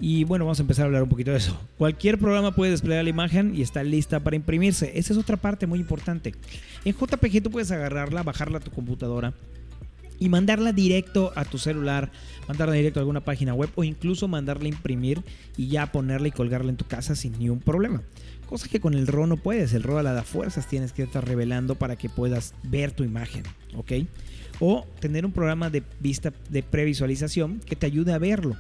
Y 0.00 0.24
bueno, 0.24 0.46
vamos 0.46 0.58
a 0.58 0.62
empezar 0.62 0.84
a 0.84 0.86
hablar 0.86 1.02
un 1.02 1.08
poquito 1.08 1.30
de 1.30 1.36
eso. 1.36 1.58
Cualquier 1.78 2.18
programa 2.18 2.52
puede 2.52 2.72
desplegar 2.72 3.04
la 3.04 3.10
imagen 3.10 3.54
y 3.54 3.62
está 3.62 3.82
lista 3.84 4.20
para 4.20 4.34
imprimirse. 4.34 4.92
Esa 4.98 5.12
es 5.12 5.18
otra 5.18 5.36
parte 5.36 5.66
muy 5.66 5.78
importante. 5.78 6.34
En 6.84 6.94
JPG 6.94 7.42
tú 7.42 7.50
puedes 7.50 7.70
agarrarla, 7.70 8.22
bajarla 8.22 8.58
a 8.58 8.60
tu 8.60 8.70
computadora 8.70 9.34
y 10.20 10.28
mandarla 10.28 10.72
directo 10.72 11.32
a 11.34 11.44
tu 11.44 11.58
celular, 11.58 12.12
mandarla 12.46 12.74
directo 12.74 13.00
a 13.00 13.02
alguna 13.02 13.24
página 13.24 13.54
web 13.54 13.70
o 13.74 13.82
incluso 13.82 14.28
mandarla 14.28 14.66
a 14.66 14.68
imprimir 14.68 15.24
y 15.56 15.66
ya 15.66 15.90
ponerla 15.90 16.28
y 16.28 16.30
colgarla 16.30 16.70
en 16.70 16.76
tu 16.76 16.84
casa 16.84 17.16
sin 17.16 17.36
ningún 17.38 17.58
problema. 17.58 18.02
Cosa 18.46 18.68
que 18.68 18.80
con 18.80 18.94
el 18.94 19.06
RAW 19.06 19.26
no 19.26 19.36
puedes, 19.36 19.72
el 19.72 19.82
RAW 19.82 19.98
a 19.98 20.02
la 20.02 20.12
da 20.12 20.22
fuerzas 20.22 20.68
tienes 20.68 20.92
que 20.92 21.02
estar 21.02 21.26
revelando 21.26 21.74
para 21.74 21.96
que 21.96 22.08
puedas 22.08 22.54
ver 22.62 22.92
tu 22.92 23.02
imagen, 23.02 23.44
¿ok? 23.74 23.92
O 24.60 24.86
tener 25.00 25.24
un 25.24 25.32
programa 25.32 25.70
de 25.70 25.82
vista 26.00 26.32
de 26.50 26.62
previsualización 26.62 27.60
que 27.60 27.76
te 27.76 27.86
ayude 27.86 28.12
a 28.12 28.18
verlo. 28.18 28.56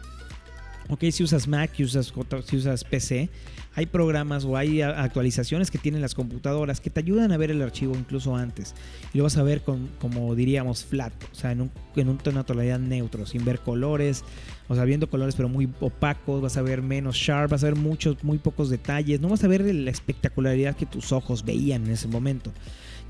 Ok, 0.92 1.04
si 1.12 1.22
usas 1.22 1.46
Mac, 1.46 1.70
si 1.76 1.84
usas, 1.84 2.12
si 2.46 2.56
usas 2.56 2.82
PC, 2.82 3.30
hay 3.76 3.86
programas 3.86 4.44
o 4.44 4.56
hay 4.56 4.82
actualizaciones 4.82 5.70
que 5.70 5.78
tienen 5.78 6.00
las 6.00 6.16
computadoras 6.16 6.80
que 6.80 6.90
te 6.90 6.98
ayudan 6.98 7.30
a 7.30 7.36
ver 7.36 7.52
el 7.52 7.62
archivo 7.62 7.94
incluso 7.94 8.34
antes. 8.34 8.74
Y 9.14 9.18
lo 9.18 9.24
vas 9.24 9.36
a 9.36 9.44
ver 9.44 9.62
con, 9.62 9.88
como 10.00 10.34
diríamos, 10.34 10.84
flat, 10.84 11.12
o 11.30 11.34
sea, 11.34 11.52
en, 11.52 11.60
un, 11.60 11.70
en 11.94 12.08
una 12.08 12.42
tonalidad 12.42 12.80
neutro, 12.80 13.24
sin 13.24 13.44
ver 13.44 13.60
colores, 13.60 14.24
o 14.66 14.74
sea, 14.74 14.84
viendo 14.84 15.08
colores 15.08 15.36
pero 15.36 15.48
muy 15.48 15.68
opacos, 15.78 16.42
vas 16.42 16.56
a 16.56 16.62
ver 16.62 16.82
menos 16.82 17.14
sharp, 17.14 17.52
vas 17.52 17.62
a 17.62 17.66
ver 17.66 17.76
muchos, 17.76 18.24
muy 18.24 18.38
pocos 18.38 18.68
detalles, 18.68 19.20
no 19.20 19.28
vas 19.28 19.44
a 19.44 19.48
ver 19.48 19.72
la 19.72 19.92
espectacularidad 19.92 20.74
que 20.74 20.86
tus 20.86 21.12
ojos 21.12 21.44
veían 21.44 21.84
en 21.86 21.92
ese 21.92 22.08
momento. 22.08 22.52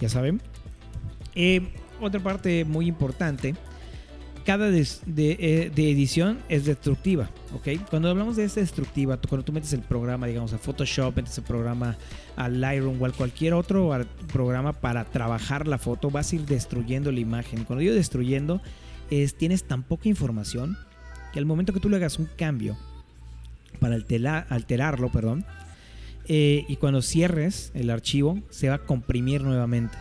Ya 0.03 0.11
saben. 0.11 0.43
Eh, 1.35 1.63
otra 1.99 2.21
parte 2.21 2.67
muy 2.67 2.89
importante 2.89 3.55
cada 4.45 4.71
de, 4.71 4.87
de, 5.07 5.91
edición 5.91 6.39
es 6.49 6.65
destructiva, 6.65 7.31
¿ok? 7.55 7.89
Cuando 7.89 8.09
hablamos 8.09 8.37
de 8.37 8.45
esta 8.45 8.61
destructiva, 8.61 9.17
cuando 9.17 9.45
tú 9.45 9.53
metes 9.53 9.73
el 9.73 9.81
programa, 9.81 10.27
digamos, 10.27 10.53
a 10.53 10.59
Photoshop, 10.59 11.17
metes 11.17 11.37
el 11.39 11.45
programa 11.45 11.97
a 12.37 12.49
Lightroom 12.49 13.01
o 13.01 13.07
a 13.07 13.13
cualquier 13.13 13.55
otro 13.55 13.91
programa 14.33 14.73
para 14.73 15.05
trabajar 15.05 15.67
la 15.67 15.79
foto, 15.79 16.11
vas 16.11 16.33
a 16.33 16.37
ir 16.37 16.47
destruyendo 16.47 17.13
la 17.13 17.21
imagen. 17.21 17.65
Cuando 17.65 17.81
digo 17.81 17.95
destruyendo, 17.95 18.61
es 19.11 19.35
tienes 19.35 19.65
tan 19.65 19.83
poca 19.83 20.09
información 20.09 20.77
que 21.33 21.39
al 21.39 21.47
momento 21.47 21.73
que 21.73 21.81
tú 21.81 21.89
le 21.89 21.97
hagas 21.97 22.19
un 22.19 22.29
cambio 22.37 22.77
para 23.79 23.97
alterarlo, 24.49 25.11
perdón, 25.11 25.45
eh, 26.29 26.65
y 26.69 26.77
cuando 26.77 27.03
cierres 27.03 27.73
el 27.75 27.91
archivo, 27.91 28.39
se 28.51 28.69
va 28.69 28.77
a 28.77 28.85
comprimir 28.85 29.43
nuevamente. 29.43 29.97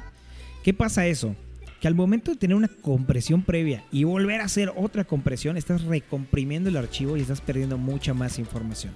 ¿Qué 0.63 0.73
pasa 0.73 1.07
eso? 1.07 1.35
Que 1.79 1.87
al 1.87 1.95
momento 1.95 2.31
de 2.31 2.37
tener 2.37 2.57
una 2.57 2.67
compresión 2.67 3.41
previa 3.43 3.85
y 3.91 4.03
volver 4.03 4.41
a 4.41 4.45
hacer 4.45 4.71
otra 4.75 5.05
compresión, 5.05 5.55
estás 5.55 5.83
recomprimiendo 5.83 6.69
el 6.69 6.77
archivo 6.77 7.15
y 7.15 7.21
estás 7.21 7.41
perdiendo 7.41 7.77
mucha 7.77 8.13
más 8.13 8.37
información. 8.37 8.93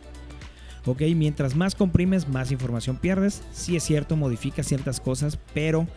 Ok, 0.86 1.02
mientras 1.16 1.56
más 1.56 1.75
comprimes, 1.75 2.28
más 2.28 2.52
información 2.52 2.98
pierdes. 2.98 3.42
Sí 3.54 3.78
es 3.78 3.84
cierto, 3.84 4.18
modifica 4.18 4.63
ciertas 4.63 5.00
cosas, 5.00 5.40
pero 5.54 5.88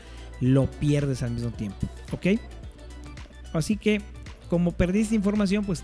lo 0.40 0.70
pierdes 0.70 1.24
al 1.24 1.32
mismo 1.32 1.50
tiempo. 1.50 1.88
Ok, 2.12 2.40
así 3.52 3.76
que 3.76 4.00
como 4.48 4.70
perdiste 4.70 5.16
información, 5.16 5.64
pues 5.64 5.82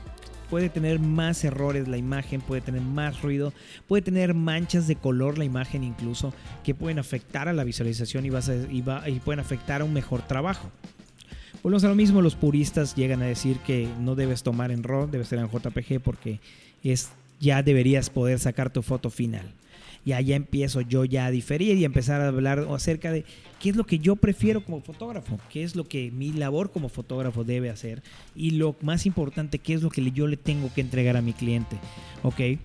puede 0.50 0.68
tener 0.68 1.00
más 1.00 1.42
errores 1.42 1.88
la 1.88 1.96
imagen, 1.96 2.42
puede 2.42 2.60
tener 2.60 2.82
más 2.82 3.22
ruido, 3.22 3.52
puede 3.88 4.02
tener 4.02 4.34
manchas 4.34 4.86
de 4.86 4.94
color 4.94 5.38
la 5.38 5.44
imagen 5.44 5.82
incluso 5.82 6.32
que 6.62 6.74
pueden 6.74 6.98
afectar 6.98 7.48
a 7.48 7.52
la 7.54 7.64
visualización 7.64 8.24
y 8.26 8.30
pueden 9.20 9.40
afectar 9.40 9.80
a 9.80 9.84
un 9.84 9.94
mejor 9.94 10.22
trabajo. 10.22 10.70
Volvemos 11.62 11.84
a 11.84 11.88
lo 11.88 11.94
mismo, 11.94 12.22
los 12.22 12.34
puristas 12.34 12.96
llegan 12.96 13.22
a 13.22 13.26
decir 13.26 13.58
que 13.58 13.88
no 14.00 14.16
debes 14.16 14.42
tomar 14.42 14.72
en 14.72 14.82
RAW, 14.82 15.08
debe 15.08 15.24
ser 15.24 15.38
en 15.38 15.48
JPG 15.48 16.00
porque 16.00 16.40
es, 16.82 17.10
ya 17.40 17.62
deberías 17.62 18.10
poder 18.10 18.40
sacar 18.40 18.72
tu 18.72 18.82
foto 18.82 19.10
final 19.10 19.52
y 20.04 20.12
allá 20.12 20.34
empiezo 20.34 20.80
yo 20.80 21.04
ya 21.04 21.26
a 21.26 21.30
diferir 21.30 21.78
y 21.78 21.84
empezar 21.84 22.20
a 22.20 22.28
hablar 22.28 22.66
acerca 22.74 23.12
de 23.12 23.24
qué 23.60 23.70
es 23.70 23.76
lo 23.76 23.84
que 23.84 23.98
yo 23.98 24.16
prefiero 24.16 24.64
como 24.64 24.80
fotógrafo, 24.80 25.38
qué 25.50 25.62
es 25.62 25.76
lo 25.76 25.84
que 25.84 26.10
mi 26.10 26.32
labor 26.32 26.72
como 26.72 26.88
fotógrafo 26.88 27.44
debe 27.44 27.70
hacer 27.70 28.02
y 28.34 28.52
lo 28.52 28.74
más 28.80 29.06
importante, 29.06 29.58
qué 29.60 29.74
es 29.74 29.82
lo 29.82 29.90
que 29.90 30.10
yo 30.10 30.26
le 30.26 30.36
tengo 30.36 30.72
que 30.74 30.80
entregar 30.80 31.16
a 31.16 31.22
mi 31.22 31.32
cliente, 31.32 31.76
¿ok? 32.24 32.58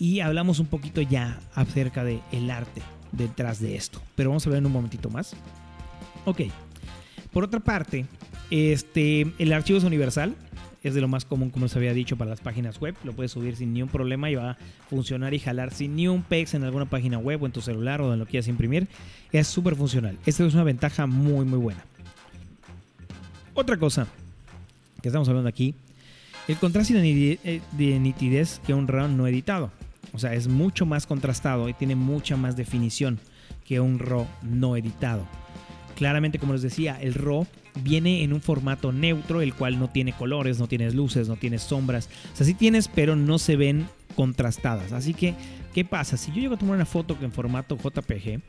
Y 0.00 0.20
hablamos 0.20 0.58
un 0.58 0.66
poquito 0.66 1.00
ya 1.00 1.38
acerca 1.54 2.02
del 2.02 2.20
el 2.32 2.50
arte 2.50 2.82
detrás 3.12 3.60
de 3.60 3.76
esto, 3.76 4.00
pero 4.16 4.30
vamos 4.30 4.44
a 4.46 4.50
ver 4.50 4.58
en 4.58 4.66
un 4.66 4.72
momentito 4.72 5.10
más. 5.10 5.36
Ok, 6.24 6.40
por 7.32 7.44
otra 7.44 7.60
parte, 7.60 8.06
este, 8.52 9.32
el 9.38 9.52
archivo 9.52 9.78
es 9.78 9.84
universal, 9.84 10.34
es 10.82 10.92
de 10.92 11.00
lo 11.00 11.08
más 11.08 11.24
común, 11.24 11.48
como 11.48 11.64
les 11.64 11.74
había 11.74 11.94
dicho, 11.94 12.18
para 12.18 12.28
las 12.28 12.40
páginas 12.40 12.78
web. 12.80 12.94
Lo 13.02 13.14
puedes 13.14 13.32
subir 13.32 13.56
sin 13.56 13.72
ni 13.72 13.82
un 13.82 13.88
problema 13.88 14.30
y 14.30 14.34
va 14.34 14.50
a 14.50 14.58
funcionar 14.90 15.32
y 15.32 15.38
jalar 15.38 15.72
sin 15.72 15.96
ni 15.96 16.06
un 16.06 16.22
pex 16.22 16.52
en 16.52 16.64
alguna 16.64 16.84
página 16.84 17.18
web 17.18 17.42
o 17.42 17.46
en 17.46 17.52
tu 17.52 17.62
celular 17.62 18.02
o 18.02 18.08
donde 18.08 18.18
lo 18.18 18.26
quieras 18.26 18.48
imprimir. 18.48 18.88
Es 19.32 19.46
súper 19.46 19.74
funcional. 19.74 20.18
Esta 20.26 20.44
es 20.44 20.52
una 20.52 20.64
ventaja 20.64 21.06
muy, 21.06 21.46
muy 21.46 21.58
buena. 21.58 21.82
Otra 23.54 23.78
cosa 23.78 24.06
que 25.00 25.08
estamos 25.08 25.28
hablando 25.28 25.48
aquí, 25.48 25.74
el 26.46 26.56
contraste 26.56 26.94
eh, 26.94 27.60
de 27.72 27.98
nitidez 27.98 28.60
que 28.66 28.74
un 28.74 28.86
RAW 28.86 29.08
no 29.08 29.26
editado. 29.26 29.70
O 30.12 30.18
sea, 30.18 30.34
es 30.34 30.46
mucho 30.46 30.84
más 30.84 31.06
contrastado 31.06 31.70
y 31.70 31.72
tiene 31.72 31.94
mucha 31.94 32.36
más 32.36 32.56
definición 32.56 33.18
que 33.64 33.80
un 33.80 33.98
RAW 33.98 34.26
no 34.42 34.76
editado. 34.76 35.26
Claramente, 36.02 36.40
como 36.40 36.54
les 36.54 36.62
decía, 36.62 36.98
el 37.00 37.14
RAW 37.14 37.46
viene 37.84 38.24
en 38.24 38.32
un 38.32 38.40
formato 38.40 38.90
neutro, 38.90 39.40
el 39.40 39.54
cual 39.54 39.78
no 39.78 39.88
tiene 39.88 40.12
colores, 40.12 40.58
no 40.58 40.66
tienes 40.66 40.96
luces, 40.96 41.28
no 41.28 41.36
tienes 41.36 41.62
sombras. 41.62 42.08
O 42.32 42.36
sea, 42.36 42.44
sí 42.44 42.54
tienes, 42.54 42.88
pero 42.88 43.14
no 43.14 43.38
se 43.38 43.54
ven 43.54 43.86
contrastadas. 44.16 44.90
Así 44.90 45.14
que, 45.14 45.36
¿qué 45.72 45.84
pasa? 45.84 46.16
Si 46.16 46.32
yo 46.32 46.40
llego 46.40 46.56
a 46.56 46.58
tomar 46.58 46.74
una 46.74 46.86
foto 46.86 47.16
en 47.22 47.30
formato 47.30 47.78
JPG 47.78 48.40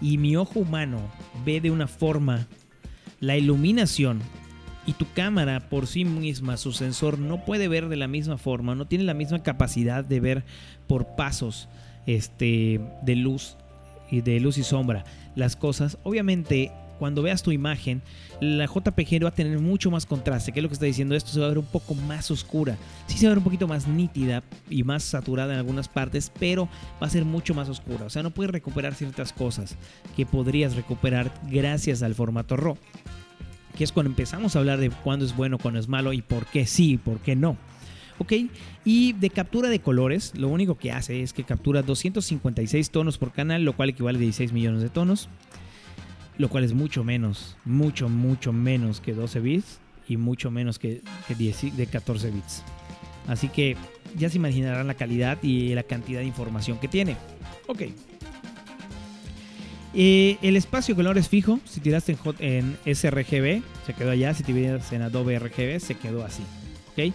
y 0.00 0.18
mi 0.18 0.34
ojo 0.34 0.58
humano 0.58 0.98
ve 1.44 1.60
de 1.60 1.70
una 1.70 1.86
forma 1.86 2.48
la 3.20 3.36
iluminación 3.36 4.18
y 4.84 4.94
tu 4.94 5.06
cámara 5.12 5.68
por 5.68 5.86
sí 5.86 6.04
misma, 6.04 6.56
su 6.56 6.72
sensor, 6.72 7.20
no 7.20 7.44
puede 7.44 7.68
ver 7.68 7.88
de 7.88 7.98
la 7.98 8.08
misma 8.08 8.36
forma, 8.36 8.74
no 8.74 8.88
tiene 8.88 9.04
la 9.04 9.14
misma 9.14 9.44
capacidad 9.44 10.04
de 10.04 10.18
ver 10.18 10.44
por 10.88 11.14
pasos 11.14 11.68
este, 12.06 12.80
de 13.04 13.14
luz 13.14 13.56
y 14.10 14.20
de 14.20 14.40
luz 14.40 14.58
y 14.58 14.62
sombra 14.62 15.04
las 15.34 15.56
cosas, 15.56 15.98
obviamente 16.02 16.72
cuando 17.00 17.22
veas 17.22 17.42
tu 17.42 17.50
imagen, 17.50 18.02
la 18.42 18.66
JPG 18.66 19.24
va 19.24 19.30
a 19.30 19.34
tener 19.34 19.58
mucho 19.58 19.90
más 19.90 20.04
contraste. 20.04 20.52
¿Qué 20.52 20.60
es 20.60 20.62
lo 20.62 20.68
que 20.68 20.74
está 20.74 20.84
diciendo 20.84 21.14
esto? 21.14 21.30
Se 21.30 21.40
va 21.40 21.46
a 21.46 21.48
ver 21.48 21.56
un 21.56 21.64
poco 21.64 21.94
más 21.94 22.30
oscura. 22.30 22.76
Sí 23.06 23.16
se 23.16 23.24
va 23.24 23.30
a 23.30 23.32
ver 23.32 23.38
un 23.38 23.44
poquito 23.44 23.66
más 23.66 23.88
nítida 23.88 24.42
y 24.68 24.84
más 24.84 25.02
saturada 25.02 25.54
en 25.54 25.58
algunas 25.58 25.88
partes, 25.88 26.30
pero 26.38 26.68
va 27.02 27.06
a 27.06 27.10
ser 27.10 27.24
mucho 27.24 27.54
más 27.54 27.70
oscura. 27.70 28.04
O 28.04 28.10
sea, 28.10 28.22
no 28.22 28.32
puedes 28.32 28.52
recuperar 28.52 28.94
ciertas 28.94 29.32
cosas 29.32 29.78
que 30.14 30.26
podrías 30.26 30.76
recuperar 30.76 31.32
gracias 31.48 32.02
al 32.02 32.14
formato 32.14 32.58
RAW. 32.58 32.76
Que 33.78 33.84
es 33.84 33.92
cuando 33.92 34.10
empezamos 34.10 34.54
a 34.54 34.58
hablar 34.58 34.78
de 34.78 34.90
cuándo 34.90 35.24
es 35.24 35.34
bueno, 35.34 35.56
cuándo 35.56 35.80
es 35.80 35.88
malo 35.88 36.12
y 36.12 36.20
por 36.20 36.44
qué 36.44 36.66
sí 36.66 36.92
y 36.92 36.98
por 36.98 37.20
qué 37.20 37.34
no. 37.34 37.56
¿Ok? 38.20 38.32
Y 38.84 39.14
de 39.14 39.30
captura 39.30 39.68
de 39.68 39.80
colores, 39.80 40.32
lo 40.36 40.46
único 40.46 40.78
que 40.78 40.92
hace 40.92 41.22
es 41.22 41.32
que 41.32 41.42
captura 41.42 41.82
256 41.82 42.90
tonos 42.90 43.18
por 43.18 43.32
canal, 43.32 43.64
lo 43.64 43.74
cual 43.74 43.88
equivale 43.88 44.18
a 44.18 44.20
16 44.20 44.52
millones 44.52 44.82
de 44.82 44.88
tonos 44.90 45.28
lo 46.40 46.48
cual 46.48 46.64
es 46.64 46.72
mucho 46.72 47.04
menos, 47.04 47.58
mucho, 47.66 48.08
mucho 48.08 48.50
menos 48.50 49.02
que 49.02 49.12
12 49.12 49.40
bits 49.40 49.78
y 50.08 50.16
mucho 50.16 50.50
menos 50.50 50.78
que, 50.78 51.02
de 51.28 51.86
14 51.86 52.30
bits. 52.30 52.62
Así 53.28 53.48
que 53.48 53.76
ya 54.16 54.30
se 54.30 54.38
imaginarán 54.38 54.86
la 54.86 54.94
calidad 54.94 55.36
y 55.42 55.74
la 55.74 55.82
cantidad 55.82 56.20
de 56.20 56.26
información 56.26 56.78
que 56.78 56.88
tiene. 56.88 57.18
Ok. 57.66 57.82
Eh, 59.92 60.38
el 60.40 60.56
espacio 60.56 60.96
color 60.96 61.18
es 61.18 61.28
fijo. 61.28 61.60
Si 61.66 61.80
tiraste 61.80 62.16
en, 62.38 62.78
en, 62.86 62.96
sRGB, 62.96 63.62
se 63.84 63.92
quedó 63.92 64.10
allá. 64.10 64.32
Si 64.32 64.42
tiraste 64.42 64.96
en 64.96 65.02
Adobe 65.02 65.38
RGB, 65.38 65.78
se 65.78 65.96
quedó 65.96 66.24
así. 66.24 66.42
Ok. 66.92 67.12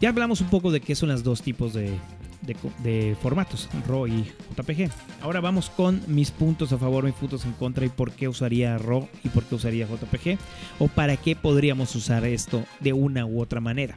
Ya 0.00 0.10
hablamos 0.10 0.40
un 0.40 0.48
poco 0.48 0.70
de 0.70 0.80
qué 0.80 0.94
son 0.94 1.08
los 1.08 1.24
dos 1.24 1.42
tipos 1.42 1.72
de, 1.74 3.16
formatos, 3.20 3.68
RAW 3.88 4.06
y 4.06 4.24
JPG. 4.56 4.90
Ahora 5.20 5.40
vamos 5.40 5.70
con 5.70 6.00
mis 6.06 6.30
puntos 6.30 6.72
a 6.72 6.78
favor, 6.78 7.02
mis 7.02 7.14
puntos 7.14 7.44
en 7.44 7.52
contra 7.52 7.84
y 7.84 7.88
por 7.88 8.12
qué 8.12 8.28
usaría 8.28 8.78
RAW 8.78 9.08
y 9.24 9.28
por 9.30 9.42
qué 9.42 9.56
usaría 9.56 9.88
JPG 9.88 10.38
o 10.78 10.86
para 10.86 11.16
qué 11.16 11.34
podríamos 11.34 11.96
usar 11.96 12.24
esto 12.24 12.64
de 12.78 12.92
una 12.92 13.26
u 13.26 13.40
otra 13.40 13.60
manera. 13.60 13.96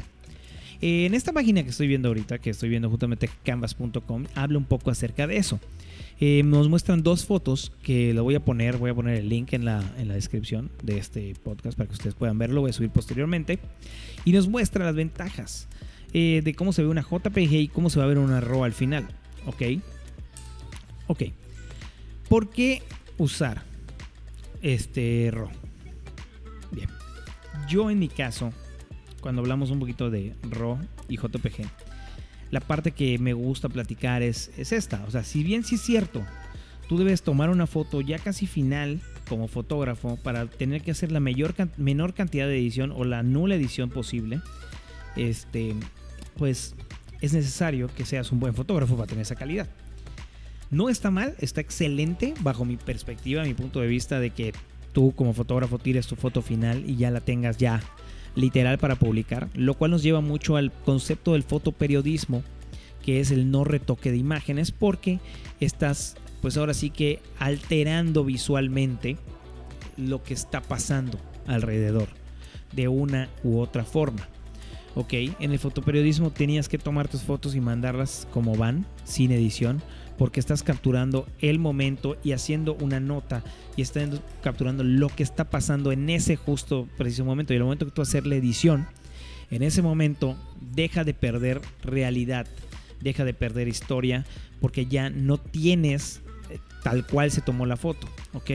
En 0.82 1.14
esta 1.14 1.32
página 1.32 1.62
que 1.62 1.70
estoy 1.70 1.88
viendo 1.88 2.08
ahorita, 2.08 2.40
que 2.40 2.50
estoy 2.50 2.70
viendo 2.70 2.90
justamente 2.90 3.30
canvas.com, 3.44 4.26
habla 4.34 4.58
un 4.58 4.66
poco 4.66 4.90
acerca 4.90 5.28
de 5.28 5.38
eso. 5.38 5.60
Eh, 6.20 6.42
nos 6.44 6.68
muestran 6.68 7.04
dos 7.04 7.26
fotos 7.26 7.72
que 7.84 8.16
lo 8.16 8.24
voy 8.24 8.34
a 8.34 8.40
poner, 8.40 8.78
voy 8.78 8.90
a 8.90 8.96
poner 8.96 9.18
el 9.18 9.30
link 9.30 9.54
en 9.54 9.66
la, 9.66 9.84
en 10.00 10.08
la 10.08 10.16
descripción 10.16 10.72
de 10.82 10.98
este 10.98 11.36
podcast 11.44 11.78
para 11.78 11.88
que 11.88 11.94
ustedes 11.94 12.16
puedan 12.16 12.40
verlo, 12.40 12.62
voy 12.62 12.72
a 12.72 12.74
subir 12.74 12.90
posteriormente. 12.90 13.60
Y 14.26 14.32
nos 14.32 14.48
muestra 14.48 14.86
las 14.86 14.96
ventajas. 14.96 15.68
Eh, 16.14 16.42
de 16.44 16.54
cómo 16.54 16.74
se 16.74 16.82
ve 16.82 16.90
una 16.90 17.04
JPG 17.04 17.54
y 17.54 17.68
cómo 17.70 17.90
se 17.90 18.00
va 18.00 18.06
a 18.06 18.08
ver 18.08 18.18
una 18.18 18.42
RAW 18.42 18.66
al 18.66 18.74
final. 18.74 19.08
¿Ok? 19.46 19.62
Ok. 21.08 21.24
¿Por 22.28 22.50
qué 22.50 22.84
usar 23.18 23.64
este 24.62 25.30
RAW? 25.32 25.50
Bien. 26.72 26.90
Yo 27.68 27.90
en 27.90 28.00
mi 28.00 28.10
caso, 28.10 28.54
cuando 29.22 29.42
hablamos 29.42 29.72
un 29.72 29.80
poquito 29.80 30.10
de 30.10 30.34
RAW 30.50 30.80
y 31.08 31.18
JPG, 31.18 31.66
la 32.52 32.60
parte 32.60 32.92
que 32.92 33.18
me 33.18 33.34
gusta 33.34 33.70
platicar 33.70 34.22
es, 34.22 34.52
es 34.58 34.74
esta. 34.74 35.04
O 35.08 35.12
sea, 35.12 35.24
si 35.24 35.44
bien 35.44 35.64
sí 35.64 35.76
es 35.76 35.82
cierto, 35.82 36.22
tú 36.90 36.98
debes 36.98 37.24
tomar 37.24 37.50
una 37.50 37.68
foto 37.68 38.02
ya 38.02 38.20
casi 38.20 38.48
final 38.48 39.00
como 39.30 39.48
fotógrafo 39.48 40.18
para 40.18 40.48
tener 40.48 40.82
que 40.82 40.92
hacer 40.92 41.10
la 41.14 41.22
menor 41.22 42.14
cantidad 42.14 42.48
de 42.48 42.58
edición 42.58 42.92
o 42.92 43.06
la 43.06 43.24
nula 43.24 43.56
edición 43.56 43.90
posible. 43.90 44.42
Este, 45.16 45.74
pues 46.38 46.76
es 47.22 47.34
necesario 47.34 47.90
que 47.96 48.06
seas 48.06 48.32
un 48.32 48.40
buen 48.40 48.54
fotógrafo 48.54 48.96
para 48.96 49.08
tener 49.08 49.22
esa 49.22 49.36
calidad. 49.36 49.70
No 50.70 50.90
está 50.90 51.12
mal, 51.12 51.36
está 51.40 51.62
excelente 51.62 52.34
bajo 52.40 52.66
mi 52.66 52.78
perspectiva, 52.78 53.44
mi 53.44 53.54
punto 53.54 53.82
de 53.82 53.88
vista 53.88 54.20
de 54.20 54.32
que 54.32 54.54
tú 54.94 55.14
como 55.16 55.34
fotógrafo 55.34 55.80
tires 55.80 56.08
tu 56.08 56.16
foto 56.16 56.42
final 56.42 56.90
y 56.90 56.96
ya 56.96 57.12
la 57.12 57.22
tengas 57.22 57.58
ya 57.58 57.82
literal 58.36 58.78
para 58.78 58.96
publicar, 58.96 59.50
lo 59.54 59.74
cual 59.74 59.92
nos 59.92 60.04
lleva 60.04 60.22
mucho 60.22 60.56
al 60.56 60.72
concepto 60.72 61.34
del 61.34 61.44
fotoperiodismo, 61.44 62.44
que 63.04 63.20
es 63.20 63.32
el 63.32 63.52
no 63.52 63.64
retoque 63.64 64.12
de 64.12 64.18
imágenes, 64.18 64.72
porque 64.72 65.20
estás 65.60 66.16
pues 66.42 66.58
ahora 66.58 66.74
sí 66.74 66.90
que 66.90 67.20
alterando 67.38 68.24
visualmente 68.24 69.18
lo 69.98 70.24
que 70.24 70.34
está 70.34 70.62
pasando 70.62 71.20
alrededor 71.46 72.08
de 72.72 72.88
una 72.88 73.30
u 73.44 73.60
otra 73.60 73.84
forma. 73.84 74.28
Ok, 74.94 75.14
en 75.14 75.52
el 75.52 75.60
fotoperiodismo 75.60 76.32
tenías 76.32 76.68
que 76.68 76.78
tomar 76.78 77.08
tus 77.08 77.22
fotos 77.22 77.56
y 77.56 77.62
mandarlas 77.62 78.28
como 78.34 78.56
van, 78.56 78.86
sin 79.06 79.32
edición, 79.32 79.82
porque 80.18 80.42
estás 80.42 80.64
capturando 80.64 81.28
el 81.40 81.60
momento 81.60 82.18
y 82.24 82.34
haciendo 82.34 82.76
una 82.76 83.00
nota 83.00 83.42
y 83.78 83.82
estás 83.82 84.10
capturando 84.44 84.84
lo 84.84 85.08
que 85.08 85.24
está 85.24 85.50
pasando 85.50 85.94
en 85.94 86.10
ese 86.10 86.36
justo 86.36 86.90
preciso 86.98 87.24
momento. 87.24 87.54
Y 87.54 87.58
el 87.58 87.64
momento 87.64 87.86
que 87.86 87.92
tú 87.92 88.02
hacer 88.02 88.28
la 88.28 88.36
edición, 88.36 88.88
En 89.50 89.64
ese 89.64 89.82
momento 89.82 90.38
deja 90.62 91.04
de 91.04 91.14
perder 91.14 91.60
realidad, 91.84 92.48
deja 93.02 93.26
de 93.26 93.34
perder 93.34 93.68
historia, 93.68 94.26
porque 94.62 94.86
ya 94.86 95.10
no 95.10 95.38
tienes 95.38 96.22
eh, 96.50 96.60
tal 96.84 97.06
cual 97.06 97.32
se 97.32 97.42
tomó 97.42 97.66
la 97.66 97.76
foto, 97.76 98.08
¿ok? 98.32 98.52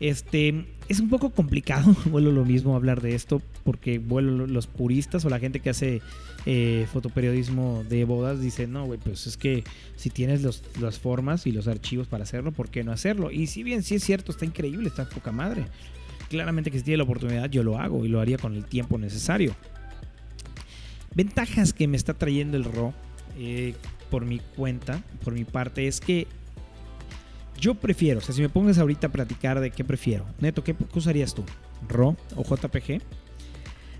Este, 0.00 0.66
es 0.88 1.00
un 1.00 1.08
poco 1.10 1.30
complicado, 1.30 1.94
vuelvo 2.06 2.30
lo 2.30 2.44
mismo 2.44 2.74
hablar 2.74 3.00
de 3.02 3.14
esto, 3.14 3.42
porque 3.68 3.98
vuelvo 3.98 4.46
los 4.46 4.66
puristas 4.66 5.26
o 5.26 5.28
la 5.28 5.38
gente 5.38 5.60
que 5.60 5.68
hace 5.68 6.00
eh, 6.46 6.86
fotoperiodismo 6.90 7.84
de 7.86 8.06
bodas 8.06 8.40
dice, 8.40 8.66
no, 8.66 8.86
güey, 8.86 8.98
pues 8.98 9.26
es 9.26 9.36
que 9.36 9.62
si 9.94 10.08
tienes 10.08 10.42
las 10.80 10.98
formas 10.98 11.46
y 11.46 11.52
los 11.52 11.68
archivos 11.68 12.08
para 12.08 12.22
hacerlo, 12.22 12.50
¿por 12.50 12.70
qué 12.70 12.82
no 12.82 12.92
hacerlo? 12.92 13.30
Y 13.30 13.46
si 13.46 13.62
bien 13.62 13.82
sí 13.82 13.96
es 13.96 14.02
cierto, 14.02 14.32
está 14.32 14.46
increíble, 14.46 14.88
está 14.88 15.06
poca 15.06 15.32
madre. 15.32 15.66
Claramente 16.30 16.70
que 16.70 16.78
si 16.78 16.84
tiene 16.84 16.96
la 16.96 17.02
oportunidad, 17.02 17.50
yo 17.50 17.62
lo 17.62 17.78
hago 17.78 18.06
y 18.06 18.08
lo 18.08 18.22
haría 18.22 18.38
con 18.38 18.54
el 18.54 18.64
tiempo 18.64 18.96
necesario. 18.96 19.54
Ventajas 21.14 21.74
que 21.74 21.88
me 21.88 21.98
está 21.98 22.14
trayendo 22.14 22.56
el 22.56 22.64
RAW 22.64 22.94
eh, 23.36 23.74
por 24.10 24.24
mi 24.24 24.38
cuenta, 24.56 25.02
por 25.22 25.34
mi 25.34 25.44
parte, 25.44 25.86
es 25.86 26.00
que 26.00 26.26
yo 27.60 27.74
prefiero, 27.74 28.20
o 28.20 28.22
sea, 28.22 28.34
si 28.34 28.40
me 28.40 28.48
pongas 28.48 28.78
ahorita 28.78 29.08
a 29.08 29.10
platicar 29.10 29.60
de 29.60 29.70
qué 29.72 29.84
prefiero, 29.84 30.24
Neto, 30.40 30.64
¿qué, 30.64 30.74
usarías 30.94 31.34
tú? 31.34 31.44
¿RAW 31.86 32.16
o 32.34 32.44
JPG? 32.44 33.02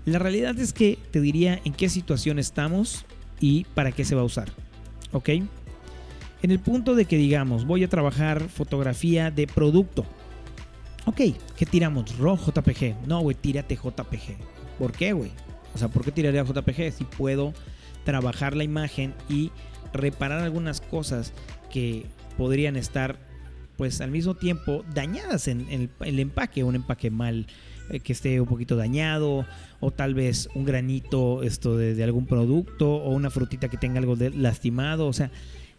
La 0.09 0.17
realidad 0.17 0.57
es 0.57 0.73
que 0.73 0.97
te 1.11 1.21
diría 1.21 1.61
en 1.65 1.73
qué 1.73 1.87
situación 1.87 2.39
estamos 2.39 3.05
y 3.39 3.65
para 3.75 3.91
qué 3.91 4.03
se 4.03 4.15
va 4.15 4.21
a 4.21 4.25
usar. 4.25 4.49
¿Ok? 5.11 5.29
En 5.29 6.49
el 6.51 6.57
punto 6.57 6.95
de 6.95 7.05
que 7.05 7.15
digamos, 7.15 7.65
voy 7.65 7.83
a 7.83 7.89
trabajar 7.89 8.49
fotografía 8.49 9.29
de 9.29 9.45
producto. 9.45 10.05
Ok, 11.05 11.21
¿qué 11.55 11.65
tiramos? 11.67 12.17
¿RAW 12.17 12.37
JPG? 12.37 13.07
No, 13.07 13.19
güey, 13.21 13.35
tírate 13.35 13.75
JPG. 13.75 14.37
¿Por 14.79 14.93
qué, 14.93 15.13
güey? 15.13 15.29
O 15.75 15.77
sea, 15.77 15.89
¿por 15.89 16.03
qué 16.03 16.11
tiraría 16.11 16.43
JPG 16.43 16.91
si 16.91 17.03
puedo 17.03 17.53
trabajar 18.03 18.55
la 18.55 18.63
imagen 18.63 19.13
y 19.29 19.51
reparar 19.93 20.41
algunas 20.41 20.81
cosas 20.81 21.33
que 21.71 22.07
podrían 22.35 22.77
estar 22.77 23.19
pues 23.77 24.01
al 24.01 24.09
mismo 24.09 24.33
tiempo 24.33 24.83
dañadas 24.91 25.47
en, 25.47 25.91
el, 25.99 26.19
empaque, 26.19 26.63
un 26.63 26.75
empaque 26.75 27.11
mal 27.11 27.45
eh, 27.89 27.99
que 27.99 28.13
esté 28.13 28.39
un 28.39 28.47
poquito 28.47 28.75
dañado 28.75 29.45
o 29.79 29.91
tal 29.91 30.13
vez 30.13 30.49
un 30.55 30.65
granito 30.65 31.43
esto 31.43 31.77
de, 31.77 32.01
algún 32.03 32.25
producto 32.25 32.95
o 32.95 33.11
una 33.11 33.29
frutita 33.29 33.69
que 33.69 33.77
tenga 33.77 33.99
algo 33.99 34.15
lastimado, 34.35 35.07
o 35.07 35.13
sea, 35.13 35.31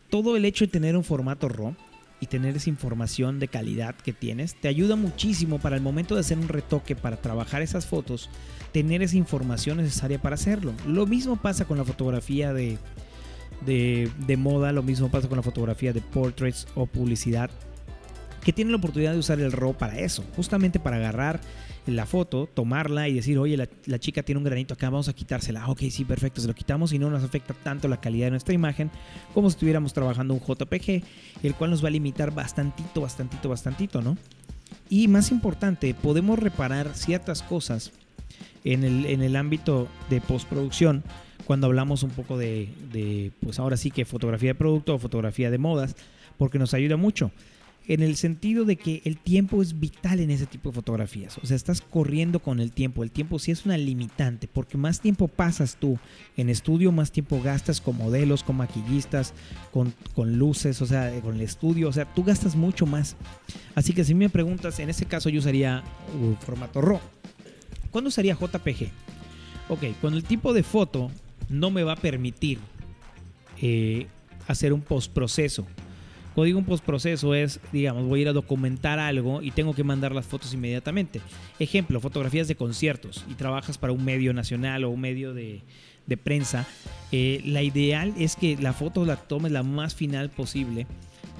todo 0.08 0.36
el 0.36 0.44
hecho 0.44 0.64
de 0.64 0.72
tener 0.72 0.96
un 0.96 1.04
formato 1.04 1.48
RAW 1.48 1.74
y 2.20 2.26
tener 2.26 2.56
esa 2.56 2.68
información 2.68 3.38
de 3.38 3.48
calidad 3.48 3.94
que 3.94 4.12
tienes 4.12 4.54
te 4.54 4.68
ayuda 4.68 4.96
muchísimo 4.96 5.58
para 5.58 5.76
el 5.76 5.82
momento 5.82 6.14
de 6.14 6.20
hacer 6.20 6.38
un 6.38 6.48
retoque 6.48 6.94
para 6.94 7.16
trabajar 7.16 7.62
esas 7.62 7.86
fotos, 7.86 8.28
tener 8.72 9.02
esa 9.02 9.16
información 9.16 9.78
necesaria 9.78 10.20
para 10.20 10.34
hacerlo. 10.34 10.72
Lo 10.86 11.06
mismo 11.06 11.36
pasa 11.36 11.64
con 11.64 11.78
la 11.78 11.84
fotografía 11.84 12.52
de, 12.52 12.78
de, 13.64 14.10
de 14.26 14.36
moda, 14.36 14.72
lo 14.72 14.82
mismo 14.82 15.10
pasa 15.10 15.28
con 15.28 15.36
la 15.36 15.42
fotografía 15.42 15.92
de 15.92 16.00
portraits 16.00 16.66
o 16.74 16.86
publicidad 16.86 17.50
que 18.42 18.52
tienen 18.52 18.72
la 18.72 18.78
oportunidad 18.78 19.12
de 19.12 19.18
usar 19.18 19.40
el 19.40 19.52
RAW 19.52 19.74
para 19.74 19.98
eso, 19.98 20.24
justamente 20.34 20.80
para 20.80 20.96
agarrar 20.96 21.40
la 21.86 22.06
foto, 22.06 22.48
tomarla 22.52 23.08
y 23.08 23.14
decir, 23.14 23.38
oye, 23.38 23.56
la, 23.56 23.98
chica 23.98 24.22
tiene 24.22 24.38
un 24.38 24.44
granito 24.44 24.74
acá, 24.74 24.90
vamos 24.90 25.08
a 25.08 25.12
quitársela. 25.12 25.66
Ok, 25.68 25.82
sí, 25.90 26.04
perfecto, 26.04 26.40
se 26.40 26.46
lo 26.46 26.54
quitamos 26.54 26.92
y 26.92 26.98
no 26.98 27.10
nos 27.10 27.24
afecta 27.24 27.54
tanto 27.54 27.88
la 27.88 28.00
calidad 28.00 28.26
de 28.26 28.32
nuestra 28.32 28.54
imagen 28.54 28.90
como 29.34 29.48
si 29.48 29.54
estuviéramos 29.54 29.92
trabajando 29.92 30.34
un 30.34 30.40
JPG, 30.40 31.02
el 31.42 31.54
cual 31.54 31.70
nos 31.70 31.82
va 31.82 31.88
a 31.88 31.92
limitar 31.92 32.32
bastantito, 32.32 33.00
bastantito, 33.00 33.48
bastantito, 33.48 34.02
¿no? 34.02 34.16
Y 34.88 35.08
más 35.08 35.30
importante, 35.30 35.94
podemos 35.94 36.38
reparar 36.38 36.94
ciertas 36.94 37.42
cosas 37.42 37.92
en 38.64 38.84
el, 38.84 39.06
en 39.06 39.22
el 39.22 39.36
ámbito 39.36 39.88
de 40.10 40.20
postproducción 40.20 41.02
cuando 41.46 41.66
hablamos 41.66 42.02
un 42.02 42.10
poco 42.10 42.38
de, 42.38 42.68
de, 42.92 43.32
pues 43.40 43.58
ahora 43.58 43.76
sí 43.76 43.90
que 43.90 44.04
fotografía 44.04 44.50
de 44.50 44.54
producto 44.54 44.94
o 44.94 44.98
fotografía 44.98 45.50
de 45.50 45.58
modas, 45.58 45.96
porque 46.38 46.58
nos 46.58 46.74
ayuda 46.74 46.96
mucho 46.96 47.32
en 47.86 48.02
el 48.02 48.16
sentido 48.16 48.64
de 48.64 48.76
que 48.76 49.02
el 49.04 49.16
tiempo 49.16 49.62
es 49.62 49.80
vital 49.80 50.20
en 50.20 50.30
ese 50.30 50.46
tipo 50.46 50.68
de 50.68 50.74
fotografías. 50.74 51.38
O 51.38 51.46
sea, 51.46 51.56
estás 51.56 51.80
corriendo 51.80 52.38
con 52.38 52.60
el 52.60 52.72
tiempo. 52.72 53.02
El 53.02 53.10
tiempo 53.10 53.38
sí 53.38 53.50
es 53.50 53.64
una 53.64 53.76
limitante, 53.76 54.48
porque 54.48 54.78
más 54.78 55.00
tiempo 55.00 55.28
pasas 55.28 55.76
tú 55.76 55.98
en 56.36 56.50
estudio, 56.50 56.92
más 56.92 57.10
tiempo 57.10 57.40
gastas 57.42 57.80
con 57.80 57.96
modelos, 57.96 58.44
con 58.44 58.56
maquillistas, 58.56 59.34
con, 59.72 59.92
luces, 60.38 60.80
o 60.82 60.86
sea, 60.86 61.12
con 61.20 61.34
el 61.34 61.40
estudio. 61.40 61.88
O 61.88 61.92
sea, 61.92 62.04
tú 62.04 62.22
gastas 62.22 62.54
mucho 62.54 62.86
más. 62.86 63.16
Así 63.74 63.92
que 63.92 64.04
si 64.04 64.14
me 64.14 64.28
preguntas, 64.28 64.78
en 64.78 64.90
ese 64.90 65.06
caso 65.06 65.28
yo 65.28 65.40
usaría 65.40 65.82
un 66.20 66.36
formato 66.36 66.80
RAW. 66.80 67.00
¿Cuándo 67.90 68.08
usaría 68.08 68.34
JPG? 68.34 68.88
Ok, 69.68 69.84
con 70.00 70.14
el 70.14 70.22
tipo 70.22 70.52
de 70.52 70.62
foto 70.62 71.10
no 71.48 71.70
me 71.70 71.82
va 71.82 71.94
a 71.94 71.96
permitir 71.96 72.58
eh, 73.60 74.06
hacer 74.46 74.72
un 74.72 74.80
postproceso 74.80 75.66
cuando 76.40 76.46
digo 76.46 76.58
un 76.58 76.64
postproceso 76.64 77.34
es, 77.34 77.60
digamos, 77.70 78.06
voy 78.06 78.20
a 78.20 78.22
ir 78.22 78.28
a 78.30 78.32
documentar 78.32 78.98
algo 78.98 79.42
y 79.42 79.50
tengo 79.50 79.74
que 79.74 79.84
mandar 79.84 80.14
las 80.14 80.24
fotos 80.24 80.54
inmediatamente. 80.54 81.20
Ejemplo, 81.58 82.00
fotografías 82.00 82.48
de 82.48 82.54
conciertos 82.54 83.26
y 83.28 83.34
trabajas 83.34 83.76
para 83.76 83.92
un 83.92 84.02
medio 84.02 84.32
nacional 84.32 84.84
o 84.84 84.88
un 84.88 85.02
medio 85.02 85.34
de, 85.34 85.60
prensa. 86.24 86.66
Eh, 87.12 87.42
la 87.44 87.62
ideal 87.62 88.14
es 88.16 88.36
que 88.36 88.56
la 88.56 88.72
foto 88.72 89.04
la 89.04 89.16
tomes 89.16 89.52
la 89.52 89.62
más 89.62 89.94
final 89.94 90.30
posible 90.30 90.86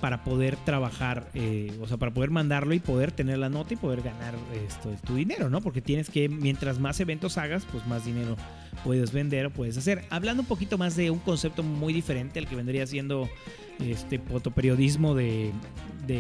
para 0.02 0.22
poder 0.22 0.56
trabajar, 0.56 1.30
eh, 1.32 1.72
o 1.80 1.88
sea, 1.88 1.96
para 1.96 2.12
poder 2.12 2.30
mandarlo 2.30 2.74
y 2.74 2.78
poder 2.78 3.10
tener 3.10 3.38
la 3.38 3.48
nota 3.48 3.72
y 3.72 3.76
poder 3.78 4.02
ganar 4.02 4.34
esto, 4.66 4.94
tu 5.06 5.14
dinero, 5.14 5.48
¿no? 5.48 5.62
Porque 5.62 5.80
tienes 5.80 6.10
que, 6.10 6.28
mientras 6.28 6.78
más 6.78 7.00
eventos 7.00 7.38
hagas, 7.38 7.64
pues 7.72 7.86
más 7.86 8.04
dinero 8.04 8.36
puedes 8.84 9.12
vender 9.12 9.46
o 9.46 9.50
puedes 9.50 9.76
hacer. 9.76 10.04
Hablando 10.10 10.42
un 10.42 10.48
poquito 10.48 10.76
más 10.76 10.94
de 10.94 11.10
un 11.10 11.18
concepto 11.20 11.62
muy 11.62 11.94
diferente 11.94 12.38
al 12.38 12.46
que 12.46 12.56
vendría 12.56 12.86
siendo 12.86 13.28
este 13.80 14.18
fotoperiodismo 14.18 15.14
de, 15.14 15.52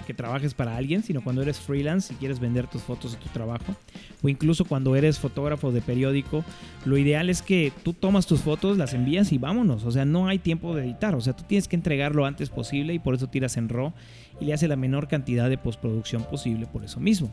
que 0.06 0.14
trabajes 0.14 0.54
para 0.54 0.76
alguien, 0.76 1.02
sino 1.02 1.20
cuando 1.20 1.42
eres 1.42 1.58
freelance 1.58 2.12
y 2.14 2.16
quieres 2.16 2.38
vender 2.38 2.68
tus 2.68 2.80
fotos 2.82 3.12
de 3.12 3.18
tu 3.18 3.28
trabajo, 3.30 3.74
o 4.22 4.28
incluso 4.28 4.64
cuando 4.64 4.94
eres 4.94 5.18
fotógrafo 5.18 5.72
de 5.72 5.80
periódico, 5.80 6.44
lo 6.84 6.96
ideal 6.96 7.28
es 7.28 7.42
que 7.42 7.72
tú 7.82 7.92
tomas 7.92 8.26
tus 8.26 8.40
fotos, 8.40 8.78
las 8.78 8.94
envías 8.94 9.32
y 9.32 9.38
vámonos, 9.38 9.84
o 9.84 9.90
sea, 9.90 10.04
no 10.04 10.28
hay 10.28 10.38
tiempo 10.38 10.76
de 10.76 10.84
editar, 10.84 11.16
o 11.16 11.20
sea, 11.20 11.34
tú 11.34 11.42
tienes 11.42 11.66
que 11.66 11.74
entregar 11.74 12.14
lo 12.14 12.24
antes 12.24 12.50
posible 12.50 12.94
y 12.94 13.00
por 13.00 13.14
eso 13.14 13.26
tiras 13.26 13.56
en 13.56 13.68
RAW 13.68 13.92
y 14.40 14.44
le 14.44 14.54
hace 14.54 14.68
la 14.68 14.76
menor 14.76 15.08
cantidad 15.08 15.50
de 15.50 15.58
postproducción 15.58 16.22
posible 16.22 16.66
por 16.66 16.84
eso 16.84 17.00
mismo. 17.00 17.32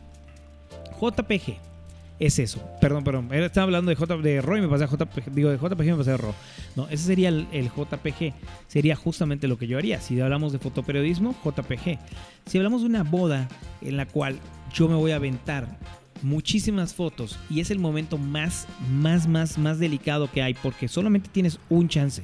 JPG 0.99 1.76
es 2.19 2.39
eso. 2.39 2.59
Perdón, 2.81 3.03
perdón. 3.03 3.31
Estaba 3.31 3.65
hablando 3.65 3.89
de, 3.89 3.95
J, 3.95 4.17
de 4.17 4.43
y 4.57 4.61
me 4.61 4.67
pasé 4.67 4.85
a 4.85 4.87
JPG. 4.87 5.31
Digo, 5.31 5.49
de 5.49 5.57
JPG 5.57 5.83
y 5.85 5.91
me 5.91 5.97
pasé 5.97 6.11
a 6.11 6.17
RAW. 6.17 6.33
No, 6.75 6.87
ese 6.89 7.03
sería 7.03 7.29
el, 7.29 7.47
JPG. 7.69 8.33
Sería 8.67 8.95
justamente 8.95 9.47
lo 9.47 9.57
que 9.57 9.67
yo 9.67 9.77
haría. 9.77 10.01
Si 10.01 10.19
hablamos 10.19 10.51
de 10.51 10.59
fotoperiodismo, 10.59 11.35
JPG. 11.43 11.99
Si 12.45 12.57
hablamos 12.57 12.81
de 12.81 12.87
una 12.87 13.03
boda 13.03 13.47
en 13.81 13.97
la 13.97 14.07
cual 14.07 14.39
yo 14.73 14.87
me 14.87 14.95
voy 14.95 15.11
a 15.11 15.17
aventar 15.17 15.77
muchísimas 16.23 16.95
fotos 16.95 17.37
y 17.47 17.59
es 17.59 17.69
el 17.69 17.77
momento 17.77 18.17
más, 18.17 18.67
más, 18.89 19.27
más, 19.27 19.59
más 19.59 19.77
delicado 19.77 20.31
que 20.31 20.41
hay 20.41 20.55
porque 20.55 20.87
solamente 20.87 21.29
tienes 21.31 21.59
un 21.69 21.87
chance, 21.87 22.23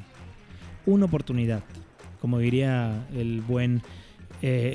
una 0.88 1.06
oportunidad. 1.06 1.63
Como 2.19 2.39
diría 2.39 3.06
el 3.15 3.41
buen 3.41 3.84
eh, 4.41 4.73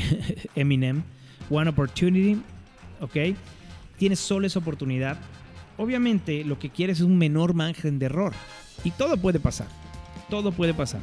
Eminem, 0.54 1.02
one 1.50 1.70
opportunity, 1.70 2.40
¿ok? 3.00 3.36
Tienes 3.98 4.18
solo 4.20 4.46
esa 4.46 4.60
oportunidad, 4.60 5.18
obviamente 5.76 6.44
lo 6.44 6.58
que 6.58 6.70
quieres 6.70 6.98
es 6.98 7.04
un 7.04 7.18
menor 7.18 7.54
margen 7.54 7.98
de 7.98 8.06
error. 8.06 8.32
Y 8.84 8.92
todo 8.92 9.16
puede 9.16 9.40
pasar. 9.40 9.68
Todo 10.30 10.52
puede 10.52 10.74
pasar. 10.74 11.00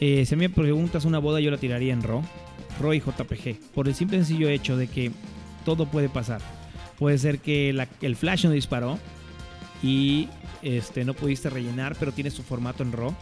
Eh, 0.00 0.26
si 0.26 0.36
me 0.36 0.50
preguntas 0.50 1.04
una 1.04 1.18
boda, 1.18 1.40
yo 1.40 1.50
la 1.50 1.56
tiraría 1.56 1.92
en 1.92 2.02
RAW, 2.02 2.22
RAW 2.80 2.92
y 2.92 3.00
JPG. 3.00 3.72
Por 3.74 3.88
el 3.88 3.94
simple 3.94 4.18
y 4.18 4.20
sencillo 4.20 4.48
hecho 4.48 4.76
de 4.76 4.88
que 4.88 5.10
todo 5.64 5.86
puede 5.86 6.08
pasar. 6.08 6.40
Puede 6.98 7.18
ser 7.18 7.38
que 7.38 7.70
el 8.00 8.16
flash 8.16 8.44
no 8.44 8.50
disparó 8.50 8.98
y 9.82 10.28
este, 10.62 11.04
no 11.04 11.14
pudiste 11.14 11.50
rellenar, 11.50 11.96
pero 11.98 12.12
tienes 12.12 12.34
tu 12.34 12.42
formato 12.42 12.82
en 12.82 12.92
RAW. 12.92 13.14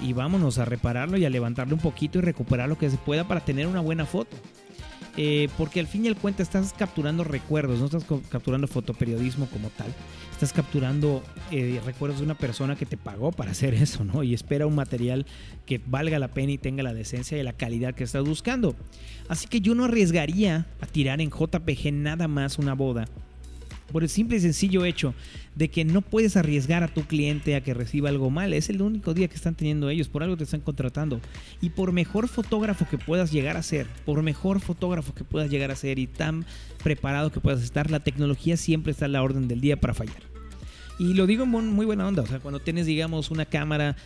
Y 0.00 0.14
vámonos 0.14 0.58
a 0.58 0.64
repararlo 0.64 1.16
y 1.16 1.24
a 1.24 1.30
levantarlo 1.30 1.74
un 1.74 1.80
poquito 1.80 2.18
y 2.18 2.22
recuperar 2.22 2.68
lo 2.68 2.76
que 2.76 2.90
se 2.90 2.96
pueda 2.96 3.28
para 3.28 3.40
tener 3.40 3.66
una 3.66 3.80
buena 3.80 4.04
foto. 4.04 4.36
Eh, 5.16 5.50
porque 5.58 5.78
al 5.78 5.86
fin 5.86 6.06
y 6.06 6.08
al 6.08 6.16
cuenta 6.16 6.42
estás 6.42 6.72
capturando 6.72 7.22
recuerdos, 7.22 7.78
no 7.80 7.84
estás 7.84 8.04
capturando 8.30 8.66
fotoperiodismo 8.66 9.46
como 9.46 9.68
tal, 9.68 9.92
estás 10.30 10.54
capturando 10.54 11.22
eh, 11.50 11.80
recuerdos 11.84 12.20
de 12.20 12.24
una 12.24 12.34
persona 12.34 12.76
que 12.76 12.86
te 12.86 12.96
pagó 12.96 13.30
para 13.30 13.50
hacer 13.50 13.74
eso, 13.74 14.04
¿no? 14.04 14.22
Y 14.22 14.32
espera 14.32 14.66
un 14.66 14.74
material 14.74 15.26
que 15.66 15.82
valga 15.84 16.18
la 16.18 16.28
pena 16.28 16.52
y 16.52 16.58
tenga 16.58 16.82
la 16.82 16.94
decencia 16.94 17.36
y 17.38 17.42
la 17.42 17.52
calidad 17.52 17.94
que 17.94 18.04
estás 18.04 18.24
buscando. 18.24 18.74
Así 19.28 19.46
que 19.48 19.60
yo 19.60 19.74
no 19.74 19.84
arriesgaría 19.84 20.66
a 20.80 20.86
tirar 20.86 21.20
en 21.20 21.30
JPG 21.30 21.92
nada 21.92 22.26
más 22.26 22.58
una 22.58 22.72
boda 22.72 23.06
por 23.92 24.02
el 24.02 24.08
simple 24.08 24.38
y 24.38 24.40
sencillo 24.40 24.84
hecho 24.84 25.14
de 25.54 25.68
que 25.68 25.84
no 25.84 26.02
puedes 26.02 26.36
arriesgar 26.36 26.82
a 26.82 26.88
tu 26.88 27.02
cliente 27.02 27.54
a 27.54 27.62
que 27.62 27.74
reciba 27.74 28.08
algo 28.08 28.30
mal. 28.30 28.52
Es 28.52 28.70
el 28.70 28.82
único 28.82 29.14
día 29.14 29.28
que 29.28 29.36
están 29.36 29.54
teniendo 29.54 29.90
ellos, 29.90 30.08
por 30.08 30.22
algo 30.22 30.36
te 30.36 30.44
están 30.44 30.60
contratando. 30.60 31.20
Y 31.60 31.70
por 31.70 31.92
mejor 31.92 32.28
fotógrafo 32.28 32.86
que 32.88 32.98
puedas 32.98 33.30
llegar 33.30 33.56
a 33.56 33.62
ser, 33.62 33.86
por 34.04 34.22
mejor 34.22 34.60
fotógrafo 34.60 35.14
que 35.14 35.24
puedas 35.24 35.50
llegar 35.50 35.70
a 35.70 35.76
ser 35.76 35.98
y 35.98 36.06
tan 36.06 36.44
preparado 36.82 37.30
que 37.30 37.40
puedas 37.40 37.62
estar, 37.62 37.90
la 37.90 38.00
tecnología 38.00 38.56
siempre 38.56 38.92
está 38.92 39.04
a 39.04 39.08
la 39.08 39.22
orden 39.22 39.48
del 39.48 39.60
día 39.60 39.78
para 39.78 39.94
fallar. 39.94 40.32
Y 40.98 41.14
lo 41.14 41.26
digo 41.26 41.44
en 41.44 41.50
muy 41.50 41.86
buena 41.86 42.06
onda, 42.06 42.22
o 42.22 42.26
sea, 42.26 42.38
cuando 42.38 42.60
tienes, 42.60 42.86
digamos, 42.86 43.30
una 43.30 43.46
cámara 43.46 43.96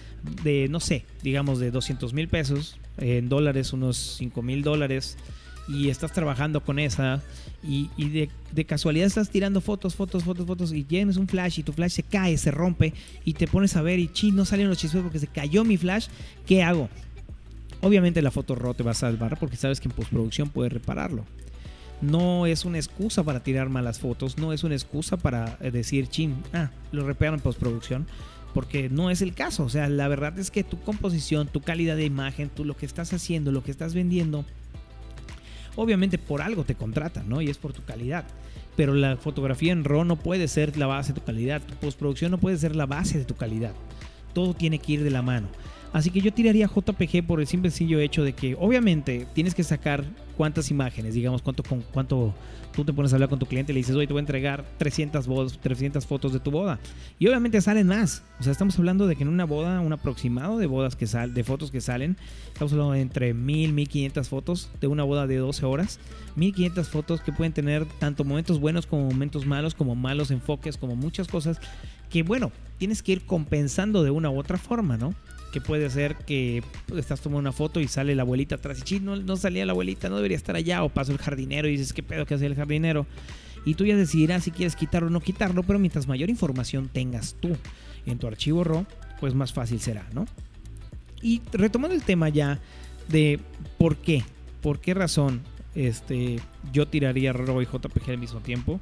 de, 0.43 0.69
no 0.69 0.81
sé, 0.81 1.05
digamos 1.23 1.59
de 1.59 1.71
200 1.71 2.13
mil 2.15 2.29
pesos, 2.29 2.79
en 2.99 3.29
dólares, 3.29 3.73
unos 3.73 4.17
5 4.19 4.43
mil 4.43 4.63
dólares, 4.63 5.19
y 5.69 5.89
estás 5.89 6.13
trabajando 6.13 6.63
con 6.63 6.79
esa 6.79 7.23
y, 7.63 7.89
de, 8.53 8.65
casualidad 8.65 9.07
estás 9.07 9.31
tirando 9.31 9.61
fotos, 9.61 9.95
fotos, 9.95 10.23
fotos, 10.23 10.47
fotos 10.47 10.73
y 10.73 10.85
tienes 10.85 11.17
un 11.17 11.27
flash 11.27 11.59
y 11.59 11.63
tu 11.63 11.73
flash 11.73 11.93
se 11.93 12.03
cae, 12.03 12.37
se 12.39 12.51
rompe 12.51 12.95
y 13.25 13.33
te 13.33 13.47
pones 13.47 13.77
a 13.77 13.83
ver 13.83 13.99
y 13.99 14.09
chi, 14.09 14.31
no 14.31 14.45
salen 14.45 14.69
los 14.69 14.79
chismes 14.79 15.03
porque 15.03 15.19
se 15.19 15.27
cayó 15.27 15.65
mi 15.65 15.77
flash, 15.77 16.07
¿qué 16.47 16.63
hago? 16.63 16.89
Obviamente 17.81 18.23
la 18.23 18.31
foto 18.31 18.55
RAW 18.55 18.75
te 18.75 18.83
va 18.83 18.93
a 18.93 18.95
salvar 18.95 19.39
porque 19.39 19.57
sabes 19.57 19.81
que 19.81 19.89
en 19.89 19.95
postproducción 19.95 20.49
puedes 20.49 20.73
repararlo. 20.73 21.25
No 22.01 22.47
es 22.47 22.65
una 22.65 22.79
excusa 22.79 23.23
para 23.23 23.43
tirar 23.43 23.69
malas 23.69 23.99
fotos, 23.99 24.39
no 24.39 24.53
es 24.53 24.65
una 24.65 24.75
excusa 24.75 25.17
para 25.17 25.57
eh, 25.61 25.71
decir, 25.71 26.09
chin, 26.09 26.37
ah, 26.53 26.71
lo 26.93 27.07
reparo 27.07 27.35
en 27.35 27.41
postproducción 27.41 28.07
porque 28.57 28.89
no 28.89 29.11
es 29.11 29.21
el 29.21 29.35
caso. 29.35 29.65
O 29.65 29.69
sea, 29.69 29.87
la 29.91 30.09
verdad 30.09 30.39
es 30.39 30.51
que 30.51 30.65
tu 30.65 30.81
composición, 30.81 31.47
tu 31.47 31.61
calidad 31.61 31.95
de 31.95 32.07
imagen, 32.07 32.49
tú 32.49 32.65
lo 32.65 32.75
que 32.75 32.87
estás 32.87 33.13
haciendo, 33.13 33.53
lo 33.53 33.63
que 33.63 33.71
estás 33.71 33.93
vendiendo, 33.93 34.47
Obviamente 35.77 36.19
por 36.19 36.43
algo 36.43 36.65
te 36.65 36.75
contratan, 36.75 37.29
¿no? 37.29 37.41
Y 37.41 37.49
es 37.49 37.59
por 37.59 37.73
tu 37.73 37.85
calidad. 37.85 38.25
Pero 38.77 38.95
la 38.95 39.17
fotografía 39.17 39.73
en 39.73 39.85
RAW 39.85 40.05
no 40.05 40.17
puede 40.17 40.49
ser 40.49 40.77
la 40.77 40.87
base 40.87 41.13
de 41.13 41.21
tu 41.21 41.27
calidad. 41.27 41.63
Tu 41.63 41.75
postproducción 41.75 42.31
no 42.31 42.39
puede 42.39 42.59
ser 42.59 42.75
la 42.75 42.87
base 42.87 43.19
de 43.19 43.25
tu 43.25 43.37
calidad. 43.37 43.73
Todo 44.35 44.55
tiene 44.55 44.79
que 44.79 44.93
ir 44.93 45.05
de 45.05 45.11
la 45.11 45.23
mano. 45.23 45.49
Así 45.97 46.11
que 46.11 46.21
yo 46.21 46.31
tiraría 46.31 46.67
JPG 46.67 47.27
por 47.27 47.41
el 47.41 47.47
simple 47.47 47.71
sencillo 47.71 47.99
hecho 48.01 48.23
de 48.23 48.35
que 48.35 48.55
obviamente 48.61 49.27
tienes 49.33 49.55
que 49.55 49.65
sacar 49.65 50.05
cuántas 50.37 50.71
imágenes, 50.71 51.15
digamos, 51.15 51.41
cuánto, 51.41 51.63
con, 51.63 51.81
cuánto 51.81 52.35
tú 52.75 52.85
te 52.85 52.93
pones 52.93 53.15
a 53.15 53.17
hablar 53.17 53.31
con 53.31 53.39
tu 53.39 53.47
cliente 53.47 53.73
y 53.73 53.75
le 53.75 53.79
dices, 53.79 53.97
oye, 53.97 54.07
te 54.07 54.13
voy 54.13 54.21
a 54.21 54.21
entregar 54.21 54.63
300, 54.77 55.59
300 55.59 56.05
fotos 56.05 56.35
de 56.35 56.41
tu 56.41 56.51
boda. 56.51 56.79
Y 57.19 57.27
obviamente 57.29 57.59
salen 57.63 57.87
más. 57.87 58.23
O 58.39 58.43
sea, 58.43 58.53
estamos 58.53 58.79
hablando 58.79 59.07
de 59.07 59.17
que 59.17 59.23
en 59.23 59.31
una 59.31 59.47
boda, 59.47 59.81
un 59.81 59.91
aproximado 59.95 60.59
de 60.59 60.67
bodas 60.67 60.97
que 60.97 61.07
sal, 61.07 61.33
de 61.33 61.45
fotos 61.45 61.71
que 61.71 61.81
salen, 61.81 62.19
estamos 62.53 62.75
hablando 62.75 62.93
de 62.93 63.01
entre 63.01 63.33
1000, 63.33 63.73
1500 63.73 64.29
fotos 64.29 64.69
de 64.79 64.89
una 64.89 65.03
boda 65.03 65.27
de 65.27 65.37
12 65.37 65.65
horas. 65.65 65.99
1500 66.35 66.91
fotos 66.91 67.23
que 67.23 67.33
pueden 67.33 67.55
tener 67.55 67.87
tanto 67.99 68.23
momentos 68.23 68.61
buenos 68.61 68.87
como 68.87 69.09
momentos 69.09 69.47
malos, 69.47 69.75
como 69.75 69.95
malos 69.95 70.31
enfoques, 70.31 70.77
como 70.77 70.95
muchas 70.95 71.27
cosas 71.27 71.59
que, 72.11 72.23
bueno, 72.23 72.53
tienes 72.77 73.03
que 73.03 73.13
ir 73.13 73.25
compensando 73.25 74.05
de 74.05 74.11
una 74.11 74.29
u 74.29 74.39
otra 74.39 74.59
forma, 74.59 74.99
¿no? 74.99 75.15
Que 75.53 75.61
puede 75.61 75.89
ser 75.91 76.17
que 76.17 76.63
estás 76.97 77.21
tomando 77.21 77.41
una 77.41 77.53
foto 77.53 77.81
y 77.81 77.89
sale 77.89 78.15
la 78.15 78.23
abuelita 78.23 78.57
atrás 78.57 78.83
y 78.91 79.01
no, 79.01 79.17
no 79.17 79.37
salía 79.37 79.65
la 79.67 79.73
abuelita, 79.73 80.09
no 80.09 80.17
debería 80.17 80.37
estar 80.37 80.57
allá, 80.57 80.83
o 80.83 80.89
pasó 80.89 81.13
el 81.13 81.19
jardinero 81.19 81.69
y 81.69 81.73
dices, 81.73 81.93
¿qué 81.93 82.03
pedo 82.03 82.27
que 82.27 82.35
hace 82.35 82.47
el 82.47 82.55
jardinero? 82.55 83.07
Y 83.65 83.75
tú 83.75 83.85
ya 83.85 83.97
decidirás 83.97 84.45
si 84.45 84.51
quieres 84.51 84.77
quitarlo 84.77 85.09
o 85.09 85.11
no 85.11 85.21
quitarlo, 85.21 85.63
pero 85.63 85.79
mientras 85.79 86.07
mayor 86.07 86.31
información 86.31 86.89
tengas 86.93 87.37
tú 87.41 87.57
en 88.07 88.19
tu 88.19 88.27
archivo 88.27 88.65
RAW, 88.65 88.87
pues 89.19 89.35
más 89.35 89.53
fácil 89.53 89.81
será, 89.81 90.07
¿no? 90.13 90.27
Y 91.23 91.43
retomando 91.53 91.95
el 91.95 92.03
tema 92.03 92.29
ya 92.29 92.61
de 93.09 93.41
por 93.79 93.97
qué, 93.97 94.23
por 94.63 94.81
qué 94.81 94.95
razón 94.95 95.41
este, 95.77 96.41
yo 96.73 96.89
tiraría 96.89 97.33
RAW 97.33 97.61
y 97.61 97.67
JPG 97.67 98.11
al 98.11 98.19
mismo 98.19 98.41
tiempo, 98.41 98.81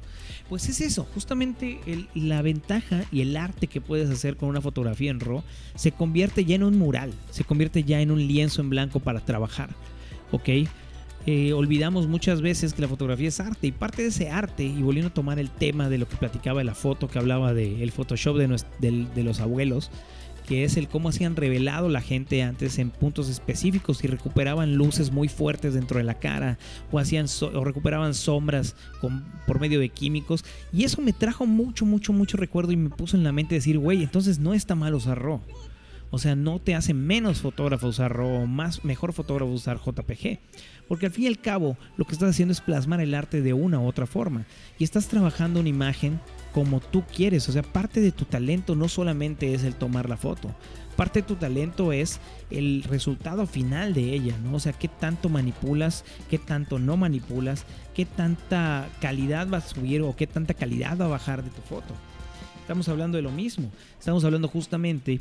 pues 0.49 0.69
es 0.69 0.81
eso, 0.81 1.03
justamente 1.13 1.79
la 2.15 2.41
ventaja 2.41 3.03
y 3.11 3.21
el 3.21 3.35
arte 3.35 3.67
que 3.67 3.81
puedes 3.81 4.09
hacer 4.09 4.37
con 4.37 4.49
una 4.49 4.61
fotografía 4.61 5.11
en 5.11 5.19
RAW 5.19 5.43
se 5.75 5.91
convierte 5.91 6.45
ya 6.45 6.55
en 6.55 6.63
un 6.63 6.77
mural, 6.79 7.13
se 7.29 7.43
convierte 7.43 7.83
ya 7.83 8.01
en 8.01 8.11
un 8.11 8.25
lienzo 8.25 8.61
en 8.61 8.69
blanco 8.69 8.99
para 9.01 9.19
trabajar, 9.19 9.69
¿ok? 10.31 10.49
Eh, 11.27 11.53
olvidamos 11.53 12.07
muchas 12.07 12.41
veces 12.41 12.73
que 12.73 12.83
la 12.83 12.87
fotografía 12.87 13.27
es 13.27 13.39
arte 13.39 13.67
y 13.67 13.71
parte 13.71 14.03
de 14.03 14.09
ese 14.09 14.29
arte, 14.29 14.63
y 14.63 14.81
volviendo 14.81 15.09
a 15.09 15.13
tomar 15.13 15.39
el 15.39 15.49
tema 15.49 15.89
de 15.89 15.97
lo 15.97 16.07
que 16.07 16.15
platicaba 16.17 16.59
de 16.59 16.65
la 16.65 16.75
foto, 16.75 17.07
que 17.07 17.17
hablaba 17.17 17.53
del 17.53 17.91
Photoshop 17.91 18.37
de, 18.37 19.07
de 19.13 19.23
los 19.23 19.39
abuelos, 19.39 19.89
que 20.45 20.63
es 20.63 20.77
el 20.77 20.87
cómo 20.87 21.09
hacían 21.09 21.35
revelado 21.35 21.89
la 21.89 22.01
gente 22.01 22.43
antes 22.43 22.79
en 22.79 22.91
puntos 22.91 23.29
específicos 23.29 24.03
y 24.03 24.07
recuperaban 24.07 24.75
luces 24.75 25.11
muy 25.11 25.27
fuertes 25.27 25.73
dentro 25.73 25.97
de 25.97 26.03
la 26.03 26.15
cara 26.15 26.57
o 26.91 26.99
hacían 26.99 27.25
o 27.41 27.63
recuperaban 27.63 28.13
sombras 28.13 28.75
con, 29.01 29.25
por 29.47 29.59
medio 29.59 29.79
de 29.79 29.89
químicos 29.89 30.45
y 30.71 30.83
eso 30.83 31.01
me 31.01 31.13
trajo 31.13 31.45
mucho 31.45 31.85
mucho 31.85 32.13
mucho 32.13 32.37
recuerdo 32.37 32.71
y 32.71 32.77
me 32.77 32.89
puso 32.89 33.17
en 33.17 33.23
la 33.23 33.31
mente 33.31 33.55
decir 33.55 33.77
güey 33.79 34.03
entonces 34.03 34.39
no 34.39 34.53
está 34.53 34.75
mal 34.75 34.93
usar 34.93 35.21
RAW 35.21 35.41
o 36.15 36.17
sea, 36.17 36.33
no 36.33 36.59
te 36.59 36.75
hace 36.75 36.93
menos 36.93 37.41
fotógrafo 37.41 37.87
usar 37.87 38.15
RAW, 38.15 38.47
más 38.47 38.85
mejor 38.85 39.11
fotógrafo 39.11 39.51
usar 39.51 39.81
JPG. 39.83 40.39
Porque 40.87 41.07
al 41.07 41.11
fin 41.11 41.25
y 41.25 41.27
al 41.27 41.39
cabo, 41.39 41.77
lo 41.97 42.05
que 42.05 42.13
estás 42.13 42.29
haciendo 42.29 42.53
es 42.53 42.61
plasmar 42.61 43.01
el 43.01 43.13
arte 43.13 43.41
de 43.41 43.53
una 43.53 43.79
u 43.79 43.85
otra 43.85 44.05
forma. 44.05 44.45
Y 44.77 44.85
estás 44.85 45.09
trabajando 45.09 45.59
una 45.59 45.67
imagen 45.67 46.21
como 46.55 46.79
tú 46.79 47.03
quieres. 47.13 47.49
O 47.49 47.51
sea, 47.51 47.63
parte 47.63 47.99
de 47.99 48.13
tu 48.13 48.23
talento 48.23 48.75
no 48.77 48.87
solamente 48.87 49.53
es 49.53 49.65
el 49.65 49.75
tomar 49.75 50.07
la 50.07 50.15
foto. 50.15 50.55
Parte 50.95 51.21
de 51.21 51.27
tu 51.27 51.35
talento 51.35 51.91
es 51.91 52.21
el 52.49 52.83
resultado 52.83 53.45
final 53.45 53.93
de 53.93 54.13
ella, 54.13 54.37
¿no? 54.41 54.55
O 54.55 54.59
sea, 54.61 54.71
qué 54.71 54.87
tanto 54.87 55.27
manipulas, 55.27 56.05
qué 56.29 56.37
tanto 56.37 56.79
no 56.79 56.95
manipulas, 56.95 57.65
qué 57.93 58.05
tanta 58.05 58.87
calidad 59.01 59.49
va 59.49 59.57
a 59.57 59.67
subir 59.67 60.01
o 60.01 60.15
qué 60.15 60.27
tanta 60.27 60.53
calidad 60.53 60.97
va 60.97 61.05
a 61.05 61.09
bajar 61.09 61.43
de 61.43 61.49
tu 61.49 61.61
foto. 61.61 61.93
Estamos 62.61 62.87
hablando 62.87 63.17
de 63.17 63.23
lo 63.23 63.31
mismo. 63.31 63.69
Estamos 63.99 64.23
hablando 64.23 64.47
justamente 64.47 65.19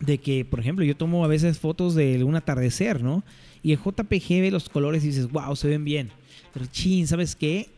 de 0.00 0.18
que, 0.18 0.44
por 0.44 0.58
ejemplo, 0.58 0.84
yo 0.84 0.96
tomo 0.96 1.24
a 1.24 1.28
veces 1.28 1.60
fotos 1.60 1.94
de 1.94 2.24
un 2.24 2.34
atardecer, 2.34 3.04
¿no? 3.04 3.22
Y 3.62 3.70
el 3.70 3.78
JPG 3.78 4.40
ve 4.40 4.50
los 4.50 4.68
colores 4.68 5.04
y 5.04 5.08
dices, 5.08 5.30
wow, 5.30 5.54
se 5.54 5.68
ven 5.68 5.84
bien. 5.84 6.10
Pero 6.52 6.66
chin, 6.66 7.06
¿sabes 7.06 7.36
qué? 7.36 7.68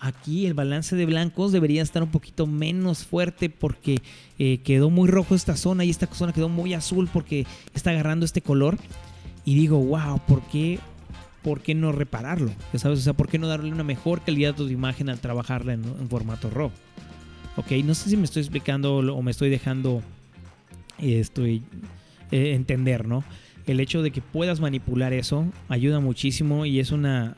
Aquí 0.00 0.46
el 0.46 0.54
balance 0.54 0.96
de 0.96 1.06
blancos 1.06 1.52
debería 1.52 1.82
estar 1.82 2.02
un 2.02 2.10
poquito 2.10 2.46
menos 2.46 3.04
fuerte 3.04 3.50
porque 3.50 4.02
eh, 4.38 4.58
quedó 4.58 4.90
muy 4.90 5.08
rojo 5.08 5.34
esta 5.34 5.56
zona 5.56 5.84
y 5.84 5.90
esta 5.90 6.06
zona 6.06 6.32
quedó 6.32 6.48
muy 6.48 6.74
azul 6.74 7.08
porque 7.12 7.46
está 7.74 7.90
agarrando 7.90 8.24
este 8.24 8.42
color. 8.42 8.78
Y 9.44 9.54
digo, 9.54 9.78
wow, 9.78 10.20
¿por 10.26 10.42
qué, 10.42 10.80
¿por 11.42 11.60
qué 11.60 11.74
no 11.74 11.92
repararlo? 11.92 12.50
¿Ya 12.72 12.78
sabes? 12.78 12.98
O 12.98 13.02
sea, 13.02 13.12
¿por 13.12 13.28
qué 13.28 13.38
no 13.38 13.46
darle 13.46 13.70
una 13.70 13.84
mejor 13.84 14.22
calidad 14.22 14.54
de 14.54 14.72
imagen 14.72 15.08
al 15.08 15.20
trabajarla 15.20 15.74
en, 15.74 16.08
formato 16.08 16.50
RAW? 16.50 16.72
Ok, 17.56 17.70
no 17.84 17.94
sé 17.94 18.10
si 18.10 18.16
me 18.16 18.24
estoy 18.24 18.42
explicando 18.42 18.96
o 18.96 19.22
me 19.22 19.30
estoy 19.30 19.48
dejando 19.48 20.02
estoy, 20.98 21.62
eh, 22.30 22.54
entender, 22.54 23.06
¿no? 23.06 23.24
El 23.66 23.80
hecho 23.80 24.02
de 24.02 24.10
que 24.10 24.20
puedas 24.20 24.60
manipular 24.60 25.12
eso 25.12 25.46
ayuda 25.68 26.00
muchísimo 26.00 26.66
y 26.66 26.78
es 26.80 26.92
una, 26.92 27.36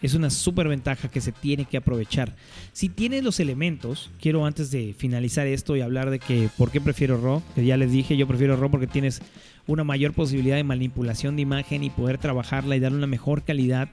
es 0.00 0.14
una 0.14 0.30
súper 0.30 0.68
ventaja 0.68 1.10
que 1.10 1.20
se 1.20 1.32
tiene 1.32 1.64
que 1.64 1.76
aprovechar. 1.76 2.34
Si 2.72 2.88
tienes 2.88 3.24
los 3.24 3.40
elementos, 3.40 4.10
quiero 4.20 4.46
antes 4.46 4.70
de 4.70 4.94
finalizar 4.96 5.46
esto 5.46 5.76
y 5.76 5.80
hablar 5.80 6.10
de 6.10 6.18
que 6.18 6.48
por 6.56 6.70
qué 6.70 6.80
prefiero 6.80 7.20
RAW, 7.20 7.42
que 7.54 7.64
ya 7.64 7.76
les 7.76 7.90
dije, 7.90 8.16
yo 8.16 8.26
prefiero 8.26 8.56
RAW 8.56 8.70
porque 8.70 8.86
tienes 8.86 9.20
una 9.66 9.84
mayor 9.84 10.12
posibilidad 10.12 10.56
de 10.56 10.64
manipulación 10.64 11.36
de 11.36 11.42
imagen 11.42 11.84
y 11.84 11.90
poder 11.90 12.18
trabajarla 12.18 12.76
y 12.76 12.80
darle 12.80 12.98
una 12.98 13.06
mejor 13.06 13.42
calidad, 13.42 13.88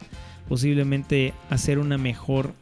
posiblemente 0.47 1.33
hacer 1.49 1.79
una 1.79 1.97
mejor 1.97 2.53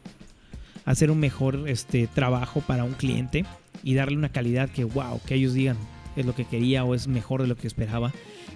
hacer 0.84 1.10
un 1.10 1.18
mejor 1.18 1.64
este 1.66 2.06
trabajo 2.06 2.60
para 2.60 2.84
un 2.84 2.92
cliente 2.92 3.46
y 3.82 3.94
darle 3.94 4.18
una 4.18 4.28
calidad 4.28 4.68
que 4.68 4.84
wow, 4.84 5.18
que 5.26 5.34
ellos 5.34 5.54
digan 5.54 5.78
es 6.16 6.26
lo 6.26 6.34
que 6.34 6.44
quería 6.44 6.84
o 6.84 6.94
es 6.94 7.08
mejor 7.08 7.42
de 7.42 7.48
lo 7.48 7.56
que 7.56 7.66
esperaba. 7.66 8.12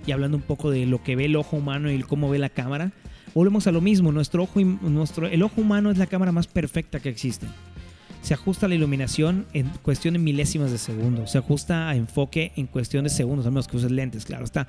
Y 0.07 0.12
hablando 0.12 0.37
un 0.37 0.42
poco 0.42 0.70
de 0.70 0.87
lo 0.87 1.03
que 1.03 1.16
ve 1.16 1.24
el 1.24 1.37
ojo 1.37 1.57
humano 1.57 1.90
y 1.90 2.03
cómo 2.03 2.31
ve 2.31 2.38
la 2.38 2.48
cámara, 2.48 2.92
volvemos 3.34 3.66
a 3.66 3.72
lo 3.72 3.80
mismo. 3.80 4.12
Nuestro 4.12 4.42
ojo, 4.42 4.60
nuestro, 4.60 5.26
el 5.26 5.42
ojo 5.42 5.60
humano 5.60 5.90
es 5.90 5.98
la 5.98 6.06
cámara 6.06 6.32
más 6.32 6.46
perfecta 6.46 7.00
que 7.00 7.08
existe. 7.08 7.46
Se 8.22 8.34
ajusta 8.34 8.66
a 8.66 8.68
la 8.68 8.74
iluminación 8.74 9.46
en 9.52 9.68
cuestión 9.82 10.14
de 10.14 10.18
milésimas 10.18 10.70
de 10.70 10.78
segundo. 10.78 11.26
Se 11.26 11.38
ajusta 11.38 11.88
a 11.88 11.94
enfoque 11.94 12.52
en 12.56 12.66
cuestión 12.66 13.04
de 13.04 13.10
segundos, 13.10 13.46
a 13.46 13.50
menos 13.50 13.68
que 13.68 13.76
uses 13.76 13.90
lentes, 13.90 14.24
claro 14.24 14.44
está. 14.44 14.66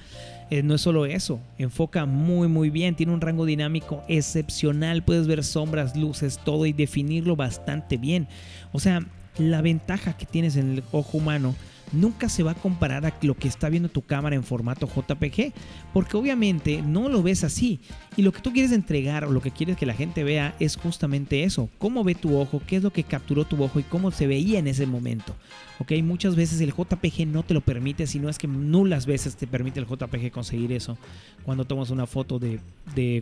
Eh, 0.49 0.61
no 0.61 0.75
es 0.75 0.81
solo 0.81 1.05
eso, 1.05 1.39
enfoca 1.57 2.05
muy 2.05 2.47
muy 2.47 2.69
bien, 2.69 2.95
tiene 2.95 3.11
un 3.11 3.21
rango 3.21 3.45
dinámico 3.45 4.03
excepcional, 4.07 5.03
puedes 5.03 5.27
ver 5.27 5.43
sombras, 5.43 5.97
luces, 5.97 6.39
todo 6.45 6.67
y 6.67 6.73
definirlo 6.73 7.35
bastante 7.35 7.97
bien. 7.97 8.27
O 8.71 8.79
sea, 8.79 9.01
la 9.37 9.61
ventaja 9.61 10.15
que 10.15 10.25
tienes 10.25 10.55
en 10.55 10.73
el 10.73 10.83
ojo 10.91 11.17
humano 11.17 11.55
nunca 11.91 12.30
se 12.30 12.43
va 12.43 12.52
a 12.52 12.56
comparar 12.56 13.06
a 13.06 13.13
lo 13.21 13.36
que 13.36 13.47
está 13.47 13.69
viendo 13.69 13.89
tu 13.89 14.02
cámara 14.02 14.36
en 14.36 14.43
formato 14.43 14.88
JPG, 14.88 15.54
porque 15.93 16.17
obviamente 16.17 16.82
no 16.82 17.10
lo 17.10 17.23
ves 17.23 17.43
así. 17.43 17.80
Y 18.17 18.21
lo 18.21 18.32
que 18.32 18.41
tú 18.41 18.52
quieres 18.52 18.71
entregar 18.71 19.25
o 19.25 19.32
lo 19.32 19.41
que 19.41 19.52
quieres 19.52 19.78
que 19.78 19.86
la 19.86 19.93
gente 19.93 20.23
vea 20.23 20.56
es 20.60 20.75
justamente 20.75 21.43
eso, 21.43 21.69
cómo 21.78 22.04
ve 22.04 22.15
tu 22.15 22.38
ojo, 22.38 22.62
qué 22.65 22.78
es 22.78 22.84
lo 22.84 22.91
que 22.91 23.04
capturó 23.04 23.45
tu 23.45 23.62
ojo 23.63 23.80
y 23.80 23.84
cómo 23.84 24.12
se 24.12 24.28
veía 24.28 24.60
en 24.60 24.67
ese 24.67 24.86
momento. 24.86 25.36
Ok, 25.80 25.93
muchas 26.04 26.36
veces 26.36 26.60
el 26.60 26.73
JPG 26.73 27.25
no 27.25 27.43
te 27.43 27.54
lo 27.54 27.62
permite, 27.62 28.06
sino 28.06 28.28
es 28.28 28.38
que 28.38 28.47
nulas 28.47 29.06
veces 29.06 29.38
te 29.38 29.47
permite 29.47 29.80
el 29.80 29.88
JPG 29.88 30.30
conseguir 30.32 30.73
eso. 30.73 30.97
Cuando 31.43 31.63
tomas 31.63 31.89
una 31.89 32.06
foto 32.06 32.38
de, 32.38 32.60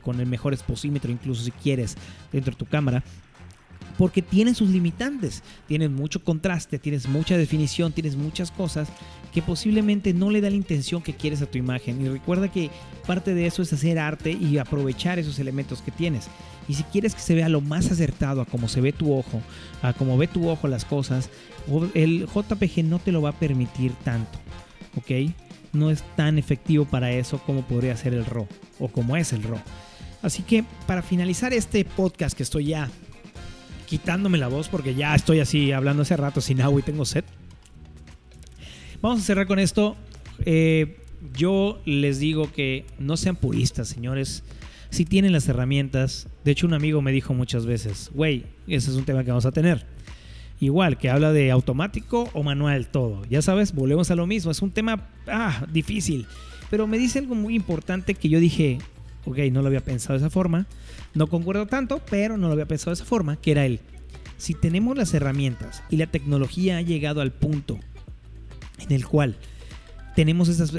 con 0.03 0.19
el 0.19 0.25
mejor 0.25 0.53
exposímetro, 0.53 1.11
incluso 1.11 1.43
si 1.43 1.51
quieres, 1.51 1.95
dentro 2.31 2.51
de 2.51 2.57
tu 2.57 2.65
cámara 2.65 3.03
porque 3.97 4.21
tiene 4.21 4.53
sus 4.53 4.69
limitantes. 4.69 5.43
Tienes 5.67 5.89
mucho 5.89 6.23
contraste, 6.23 6.79
tienes 6.79 7.07
mucha 7.07 7.37
definición, 7.37 7.91
tienes 7.91 8.15
muchas 8.15 8.51
cosas 8.51 8.89
que 9.33 9.41
posiblemente 9.41 10.13
no 10.13 10.29
le 10.29 10.41
da 10.41 10.49
la 10.49 10.55
intención 10.55 11.01
que 11.01 11.13
quieres 11.13 11.41
a 11.41 11.45
tu 11.45 11.57
imagen. 11.57 12.01
Y 12.03 12.09
recuerda 12.09 12.51
que 12.51 12.69
parte 13.05 13.33
de 13.33 13.45
eso 13.45 13.61
es 13.61 13.71
hacer 13.73 13.99
arte 13.99 14.31
y 14.31 14.57
aprovechar 14.57 15.19
esos 15.19 15.39
elementos 15.39 15.81
que 15.81 15.91
tienes. 15.91 16.27
Y 16.67 16.73
si 16.73 16.83
quieres 16.83 17.15
que 17.15 17.21
se 17.21 17.35
vea 17.35 17.49
lo 17.49 17.61
más 17.61 17.91
acertado 17.91 18.41
a 18.41 18.45
cómo 18.45 18.67
se 18.67 18.81
ve 18.81 18.91
tu 18.91 19.13
ojo, 19.13 19.41
a 19.81 19.93
cómo 19.93 20.17
ve 20.17 20.27
tu 20.27 20.49
ojo 20.49 20.67
las 20.67 20.85
cosas, 20.85 21.29
el 21.93 22.27
JPG 22.27 22.83
no 22.83 22.99
te 22.99 23.11
lo 23.11 23.21
va 23.21 23.29
a 23.29 23.39
permitir 23.39 23.93
tanto. 24.03 24.39
¿Ok? 24.95 25.31
No 25.73 25.91
es 25.91 26.03
tan 26.15 26.37
efectivo 26.37 26.85
para 26.85 27.11
eso 27.11 27.39
como 27.45 27.61
podría 27.61 27.95
ser 27.95 28.13
el 28.13 28.25
RAW 28.25 28.47
o 28.79 28.87
como 28.87 29.15
es 29.15 29.33
el 29.33 29.43
RAW. 29.43 29.59
Así 30.21 30.43
que 30.43 30.65
para 30.87 31.01
finalizar 31.01 31.53
este 31.53 31.85
podcast 31.85 32.35
que 32.35 32.43
estoy 32.43 32.67
ya 32.67 32.89
quitándome 33.87 34.37
la 34.37 34.49
voz 34.49 34.67
porque 34.67 34.93
ya 34.93 35.15
estoy 35.15 35.39
así 35.39 35.71
hablando 35.71 36.03
hace 36.03 36.15
rato 36.15 36.41
sin 36.41 36.61
agua 36.61 36.79
y 36.79 36.83
tengo 36.83 37.05
sed. 37.05 37.23
Vamos 39.01 39.21
a 39.21 39.23
cerrar 39.23 39.47
con 39.47 39.57
esto. 39.57 39.95
Eh, 40.45 40.99
yo 41.35 41.81
les 41.85 42.19
digo 42.19 42.51
que 42.51 42.85
no 42.99 43.17
sean 43.17 43.35
puristas, 43.35 43.87
señores. 43.87 44.43
Si 44.89 45.05
tienen 45.05 45.31
las 45.31 45.47
herramientas, 45.47 46.27
de 46.43 46.51
hecho 46.51 46.67
un 46.67 46.73
amigo 46.73 47.01
me 47.01 47.11
dijo 47.11 47.33
muchas 47.33 47.65
veces, 47.65 48.11
güey, 48.13 48.45
ese 48.67 48.91
es 48.91 48.97
un 48.97 49.05
tema 49.05 49.23
que 49.23 49.31
vamos 49.31 49.45
a 49.45 49.51
tener. 49.51 49.85
Igual, 50.59 50.97
que 50.97 51.09
habla 51.09 51.31
de 51.31 51.51
automático 51.51 52.29
o 52.33 52.43
manual 52.43 52.87
todo. 52.87 53.23
Ya 53.29 53.41
sabes, 53.41 53.73
volvemos 53.73 54.09
a 54.11 54.15
lo 54.15 54.25
mismo. 54.25 54.51
Es 54.51 54.61
un 54.61 54.71
tema 54.71 55.09
ah, 55.27 55.65
difícil. 55.71 56.25
Pero 56.69 56.87
me 56.87 56.97
dice 56.97 57.19
algo 57.19 57.35
muy 57.35 57.55
importante 57.55 58.15
que 58.15 58.27
yo 58.27 58.39
dije, 58.39 58.79
ok, 59.27 59.37
no 59.51 59.61
lo 59.61 59.67
había 59.67 59.83
pensado 59.83 60.13
de 60.13 60.25
esa 60.25 60.29
forma. 60.29 60.65
No 61.13 61.27
concuerdo 61.27 61.65
tanto, 61.67 62.01
pero 62.09 62.37
no 62.37 62.47
lo 62.47 62.53
había 62.53 62.67
pensado 62.67 62.91
de 62.91 62.95
esa 62.95 63.05
forma, 63.05 63.35
que 63.37 63.51
era 63.51 63.65
él. 63.65 63.79
Si 64.37 64.53
tenemos 64.53 64.97
las 64.97 65.13
herramientas 65.13 65.83
y 65.89 65.97
la 65.97 66.07
tecnología 66.07 66.77
ha 66.77 66.81
llegado 66.81 67.21
al 67.21 67.31
punto 67.31 67.79
en 68.79 68.91
el 68.91 69.05
cual 69.05 69.35
tenemos, 70.15 70.47
esas, 70.47 70.73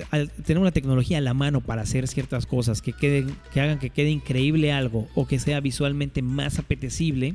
tenemos 0.44 0.64
la 0.64 0.72
tecnología 0.72 1.18
a 1.18 1.20
la 1.20 1.34
mano 1.34 1.60
para 1.60 1.82
hacer 1.82 2.08
ciertas 2.08 2.46
cosas 2.46 2.82
que, 2.82 2.92
queden, 2.92 3.36
que 3.52 3.60
hagan 3.60 3.78
que 3.78 3.90
quede 3.90 4.10
increíble 4.10 4.72
algo 4.72 5.08
o 5.14 5.26
que 5.26 5.38
sea 5.38 5.60
visualmente 5.60 6.22
más 6.22 6.58
apetecible, 6.58 7.34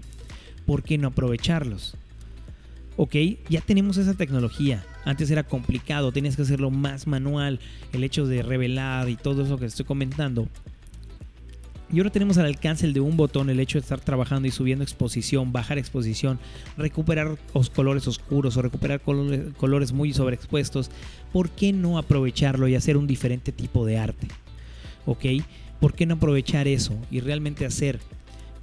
¿por 0.66 0.84
qué 0.84 0.98
no 0.98 1.10
aprovecharlos? 1.10 1.96
Ok, 2.96 3.16
ya 3.50 3.62
tenemos 3.62 3.98
esa 3.98 4.14
tecnología. 4.14 4.86
Antes 5.06 5.32
era 5.32 5.44
complicado, 5.44 6.12
tenías 6.12 6.36
que 6.36 6.44
hacerlo 6.44 6.72
más 6.72 7.08
manual, 7.08 7.60
el 7.92 8.04
hecho 8.04 8.28
de 8.28 8.44
revelar 8.44 9.10
y 9.10 9.16
todo 9.16 9.44
eso 9.44 9.58
que 9.58 9.66
estoy 9.66 9.86
comentando. 9.86 10.48
Y 11.94 12.00
ahora 12.00 12.10
tenemos 12.10 12.40
al 12.40 12.48
alcance 12.48 12.92
de 12.92 13.00
un 13.00 13.16
botón 13.16 13.52
el 13.52 13.60
hecho 13.60 13.78
de 13.78 13.84
estar 13.84 14.00
trabajando 14.00 14.48
y 14.48 14.52
subiendo 14.52 14.84
exposición, 14.84 15.54
bajar 15.54 15.78
exposición, 15.78 16.40
recuperar 16.76 17.38
los 17.54 17.70
colores 17.70 18.08
oscuros 18.08 18.58
o 18.58 18.64
recuperar 18.64 19.00
colores, 19.02 19.94
muy 19.94 20.12
sobreexpuestos. 20.12 20.90
¿Por 21.32 21.52
qué 21.52 21.72
no 21.72 22.00
aprovecharlo 22.00 22.68
y 22.68 22.74
hacer 22.74 22.98
un 22.98 23.06
diferente 23.06 23.52
tipo 23.52 23.86
de 23.86 24.00
arte? 24.00 24.28
¿Ok? 25.06 25.24
¿Por 25.80 25.94
qué 25.94 26.08
no 26.08 26.16
aprovechar 26.16 26.68
eso 26.68 26.96
y 27.12 27.20
realmente 27.20 27.64
hacer 27.64 28.00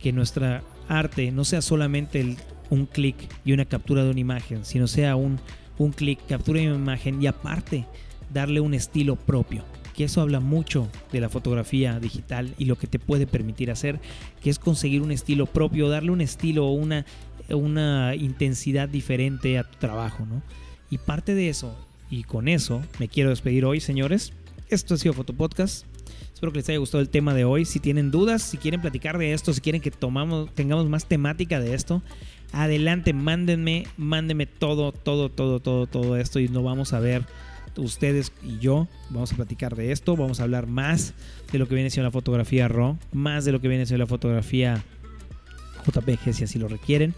que 0.01 0.13
nuestra 0.13 0.65
arte 0.89 1.31
no 1.31 1.45
sea 1.45 1.63
solamente 1.63 2.37
un 2.69 2.87
clic 2.87 3.15
y 3.45 3.53
una 3.53 3.65
captura 3.65 4.03
de 4.03 4.11
una 4.11 4.19
imagen, 4.19 4.65
sino 4.65 4.89
sea 4.89 5.15
un, 5.15 5.39
un 5.79 5.93
clic, 5.93 6.19
captura 6.29 6.63
de 6.63 6.67
una 6.67 6.79
imagen 6.79 7.23
y 7.23 7.29
aparte 7.29 7.87
darle 8.33 8.59
un 8.59 8.75
estilo 8.75 9.15
propio. 9.15 9.63
Que 10.01 10.05
eso 10.05 10.23
habla 10.23 10.41
mucho 10.41 10.89
de 11.13 11.21
la 11.21 11.29
fotografía 11.29 12.01
digital 12.01 12.55
y 12.57 12.65
lo 12.65 12.79
que 12.79 12.87
te 12.87 12.99
puede 12.99 13.27
permitir 13.27 13.71
hacer, 13.71 14.01
que 14.43 14.49
es 14.49 14.59
conseguir 14.59 15.03
un 15.03 15.13
estilo 15.13 15.45
propio, 15.45 15.91
darle 15.91 16.11
un 16.11 16.23
estilo 16.23 16.69
o 16.69 16.73
una, 16.73 17.05
una 17.51 18.15
intensidad 18.15 18.89
diferente 18.89 19.59
a 19.59 19.65
tu 19.65 19.77
trabajo, 19.77 20.25
¿no? 20.25 20.43
Y 20.89 20.97
parte 20.97 21.35
de 21.35 21.51
eso, 21.51 21.77
y 22.11 22.23
con 22.23 22.49
eso 22.49 22.81
me 22.99 23.09
quiero 23.09 23.29
despedir 23.29 23.67
hoy, 23.67 23.79
señores. 23.79 24.33
Esto 24.71 24.95
ha 24.95 24.97
sido 24.97 25.13
Fotopodcast. 25.13 25.85
Espero 26.33 26.51
que 26.51 26.61
les 26.61 26.69
haya 26.71 26.79
gustado 26.79 27.03
el 27.03 27.11
tema 27.11 27.35
de 27.35 27.45
hoy. 27.45 27.67
Si 27.67 27.79
tienen 27.79 28.11
dudas, 28.11 28.41
si 28.41 28.57
quieren 28.57 28.81
platicar 28.81 29.19
de 29.19 29.35
esto, 29.35 29.53
si 29.53 29.61
quieren 29.61 29.83
que 29.83 29.91
tomamos, 29.91 30.49
tengamos 30.55 30.89
más 30.89 31.05
temática 31.05 31.61
de 31.61 31.75
esto, 31.75 32.01
adelante, 32.53 33.13
mándenme, 33.13 33.87
mándenme 33.99 34.47
todo, 34.47 34.93
todo, 34.93 35.29
todo, 35.29 35.61
todo, 35.61 35.87
todo 35.87 36.17
esto 36.17 36.41
y 36.41 36.49
nos 36.49 36.65
vamos 36.65 36.95
a 36.95 37.01
ver 37.01 37.27
ustedes 37.77 38.33
y 38.43 38.59
yo. 38.59 38.89
Vamos 39.11 39.33
a 39.33 39.37
platicar 39.37 39.77
de 39.77 39.93
esto, 39.93 40.17
vamos 40.17 40.41
a 40.41 40.45
hablar 40.45 40.67
más 40.67 41.15
de 41.53 41.59
lo 41.59 41.69
que 41.69 41.75
viene 41.75 41.91
siendo 41.91 42.09
la 42.09 42.13
fotografía 42.13 42.69
RAW, 42.69 42.99
más 43.13 43.45
de 43.45 43.53
lo 43.53 43.61
que 43.61 43.69
viene 43.69 43.87
siendo 43.87 44.05
la 44.05 44.09
fotografía 44.09 44.83
JPG 45.87 46.35
si 46.35 46.45
así 46.45 46.59
lo 46.59 46.69
requieren. 46.69 47.15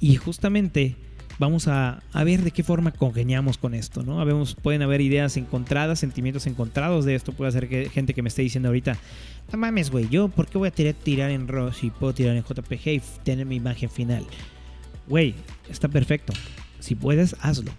Y 0.00 0.16
justamente 0.16 0.96
vamos 1.38 1.68
a, 1.68 2.02
ver 2.24 2.42
de 2.42 2.50
qué 2.50 2.62
forma 2.62 2.92
congeniamos 2.92 3.58
con 3.58 3.74
esto, 3.74 4.02
¿no? 4.02 4.24
Pueden 4.62 4.82
haber 4.82 5.00
ideas 5.00 5.36
encontradas, 5.36 5.98
sentimientos 5.98 6.46
encontrados 6.46 7.04
de 7.04 7.14
esto. 7.14 7.32
Puede 7.32 7.52
ser 7.52 7.68
que 7.68 7.88
gente 7.88 8.14
que 8.14 8.22
me 8.22 8.28
esté 8.28 8.42
diciendo 8.42 8.68
ahorita, 8.68 8.96
no 9.52 9.58
mames, 9.58 9.90
güey, 9.90 10.08
yo, 10.08 10.28
¿por 10.28 10.46
qué 10.46 10.58
voy 10.58 10.68
a 10.68 10.72
tirar 10.72 11.30
en 11.30 11.48
RAW 11.48 11.72
si 11.72 11.90
puedo 11.90 12.12
tirar 12.12 12.36
en 12.36 12.42
JPG 12.42 12.88
y 12.88 13.02
tener 13.24 13.46
mi 13.46 13.56
imagen 13.56 13.90
final? 13.90 14.24
Güey, 15.08 15.34
está 15.70 15.88
perfecto. 15.88 16.32
Si 16.80 16.94
puedes, 16.94 17.34
hazlo. 17.40 17.72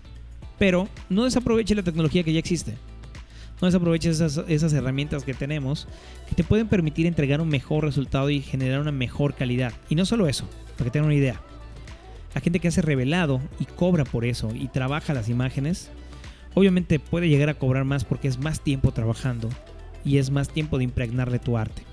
Pero 0.59 0.87
no 1.09 1.23
desaproveche 1.23 1.73
la 1.73 1.83
tecnología 1.83 2.23
que 2.23 2.33
ya 2.33 2.39
existe. 2.39 2.75
No 3.61 3.65
desaproveches 3.65 4.21
esas, 4.21 4.45
esas 4.47 4.71
herramientas 4.73 5.23
que 5.23 5.33
tenemos 5.33 5.87
que 6.27 6.35
te 6.35 6.43
pueden 6.43 6.67
permitir 6.67 7.07
entregar 7.07 7.41
un 7.41 7.49
mejor 7.49 7.83
resultado 7.83 8.29
y 8.29 8.41
generar 8.41 8.79
una 8.79 8.91
mejor 8.91 9.33
calidad. 9.33 9.73
Y 9.89 9.95
no 9.95 10.05
solo 10.05 10.27
eso, 10.27 10.47
para 10.77 10.85
que 10.85 10.91
tengan 10.91 11.07
una 11.07 11.15
idea. 11.15 11.41
La 12.35 12.41
gente 12.41 12.59
que 12.59 12.67
hace 12.67 12.81
revelado 12.81 13.41
y 13.59 13.65
cobra 13.65 14.03
por 14.05 14.23
eso 14.23 14.51
y 14.53 14.67
trabaja 14.67 15.13
las 15.13 15.29
imágenes, 15.29 15.89
obviamente 16.53 16.99
puede 16.99 17.27
llegar 17.27 17.49
a 17.49 17.55
cobrar 17.55 17.85
más 17.85 18.05
porque 18.05 18.27
es 18.27 18.37
más 18.37 18.61
tiempo 18.61 18.91
trabajando 18.91 19.49
y 20.05 20.17
es 20.17 20.29
más 20.29 20.49
tiempo 20.49 20.77
de 20.77 20.83
impregnarle 20.83 21.39
tu 21.39 21.57
arte. 21.57 21.88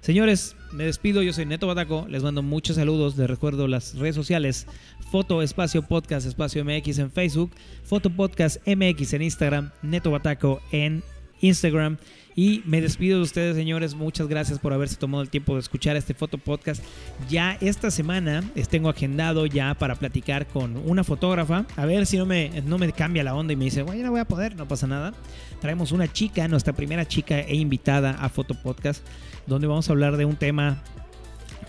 Señores, 0.00 0.56
me 0.72 0.84
despido, 0.84 1.22
yo 1.22 1.32
soy 1.32 1.44
Neto 1.44 1.66
Bataco, 1.66 2.06
les 2.08 2.22
mando 2.22 2.42
muchos 2.42 2.76
saludos, 2.76 3.16
les 3.16 3.28
recuerdo 3.28 3.66
las 3.66 3.96
redes 3.96 4.14
sociales, 4.14 4.66
Foto 5.10 5.42
Espacio 5.42 5.82
Podcast 5.82 6.26
Espacio 6.26 6.64
MX 6.64 6.98
en 6.98 7.10
Facebook, 7.10 7.50
Foto 7.84 8.08
Podcast 8.08 8.58
MX 8.66 9.14
en 9.14 9.22
Instagram, 9.22 9.70
Neto 9.82 10.10
Bataco 10.10 10.60
en 10.70 11.02
Instagram 11.40 11.98
y 12.38 12.62
me 12.66 12.80
despido 12.80 13.16
de 13.16 13.24
ustedes, 13.24 13.56
señores. 13.56 13.96
Muchas 13.96 14.28
gracias 14.28 14.60
por 14.60 14.72
haberse 14.72 14.94
tomado 14.94 15.24
el 15.24 15.28
tiempo 15.28 15.54
de 15.54 15.58
escuchar 15.58 15.96
este 15.96 16.14
foto 16.14 16.38
podcast. 16.38 16.84
Ya 17.28 17.58
esta 17.60 17.90
semana 17.90 18.48
tengo 18.70 18.90
agendado 18.90 19.44
ya 19.46 19.74
para 19.74 19.96
platicar 19.96 20.46
con 20.46 20.76
una 20.88 21.02
fotógrafa. 21.02 21.66
A 21.74 21.84
ver 21.84 22.06
si 22.06 22.16
no 22.16 22.26
me, 22.26 22.62
no 22.64 22.78
me 22.78 22.92
cambia 22.92 23.24
la 23.24 23.34
onda 23.34 23.54
y 23.54 23.56
me 23.56 23.64
dice, 23.64 23.82
bueno, 23.82 24.04
no 24.04 24.10
voy 24.12 24.20
a 24.20 24.24
poder, 24.24 24.54
no 24.54 24.68
pasa 24.68 24.86
nada. 24.86 25.14
Traemos 25.60 25.90
una 25.90 26.06
chica, 26.12 26.46
nuestra 26.46 26.74
primera 26.74 27.08
chica 27.08 27.40
e 27.40 27.56
invitada 27.56 28.12
a 28.12 28.28
Foto 28.28 28.54
Podcast, 28.54 29.04
donde 29.48 29.66
vamos 29.66 29.90
a 29.90 29.92
hablar 29.92 30.16
de 30.16 30.24
un 30.24 30.36
tema 30.36 30.80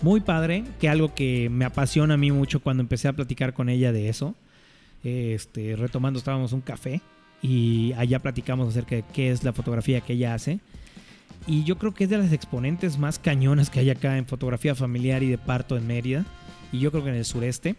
muy 0.02 0.20
padre, 0.20 0.62
que 0.78 0.88
algo 0.88 1.16
que 1.16 1.48
me 1.50 1.64
apasiona 1.64 2.14
a 2.14 2.16
mí 2.16 2.30
mucho 2.30 2.60
cuando 2.60 2.80
empecé 2.80 3.08
a 3.08 3.12
platicar 3.12 3.54
con 3.54 3.70
ella 3.70 3.90
de 3.90 4.08
eso. 4.08 4.36
Este, 5.02 5.74
retomando, 5.74 6.20
estábamos 6.20 6.52
un 6.52 6.60
café 6.60 7.00
y 7.42 7.92
allá 7.96 8.18
platicamos 8.18 8.68
acerca 8.68 8.96
de 8.96 9.04
qué 9.12 9.30
es 9.30 9.44
la 9.44 9.52
fotografía 9.52 10.00
que 10.00 10.14
ella 10.14 10.34
hace. 10.34 10.60
Y 11.46 11.64
yo 11.64 11.78
creo 11.78 11.94
que 11.94 12.04
es 12.04 12.10
de 12.10 12.18
las 12.18 12.32
exponentes 12.32 12.98
más 12.98 13.18
cañonas 13.18 13.70
que 13.70 13.80
hay 13.80 13.90
acá 13.90 14.18
en 14.18 14.26
fotografía 14.26 14.74
familiar 14.74 15.22
y 15.22 15.28
de 15.28 15.38
parto 15.38 15.76
en 15.76 15.86
Mérida. 15.86 16.26
Y 16.72 16.78
yo 16.78 16.90
creo 16.90 17.02
que 17.02 17.10
en 17.10 17.16
el 17.16 17.24
sureste. 17.24 17.76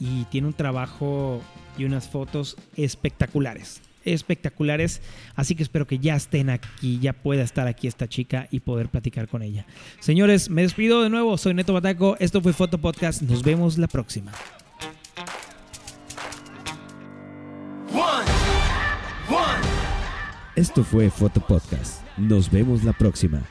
Y 0.00 0.24
tiene 0.24 0.48
un 0.48 0.54
trabajo 0.54 1.40
y 1.78 1.84
unas 1.84 2.08
fotos 2.08 2.56
espectaculares. 2.76 3.80
Espectaculares. 4.04 5.02
Así 5.36 5.54
que 5.54 5.62
espero 5.62 5.86
que 5.86 5.98
ya 5.98 6.16
estén 6.16 6.50
aquí, 6.50 6.98
ya 7.00 7.12
pueda 7.12 7.42
estar 7.42 7.66
aquí 7.66 7.86
esta 7.86 8.08
chica 8.08 8.48
y 8.50 8.60
poder 8.60 8.88
platicar 8.88 9.28
con 9.28 9.42
ella. 9.42 9.66
Señores, 10.00 10.50
me 10.50 10.62
despido 10.62 11.02
de 11.02 11.10
nuevo. 11.10 11.38
Soy 11.38 11.54
Neto 11.54 11.74
Bataco. 11.74 12.16
Esto 12.18 12.40
fue 12.40 12.52
Foto 12.52 12.78
Podcast. 12.78 13.22
Nos 13.22 13.42
vemos 13.42 13.78
la 13.78 13.88
próxima. 13.88 14.32
Esto 20.56 20.84
fue 20.84 21.10
Foto 21.10 21.40
Podcast. 21.40 22.00
Nos 22.16 22.48
vemos 22.48 22.84
la 22.84 22.92
próxima. 22.92 23.42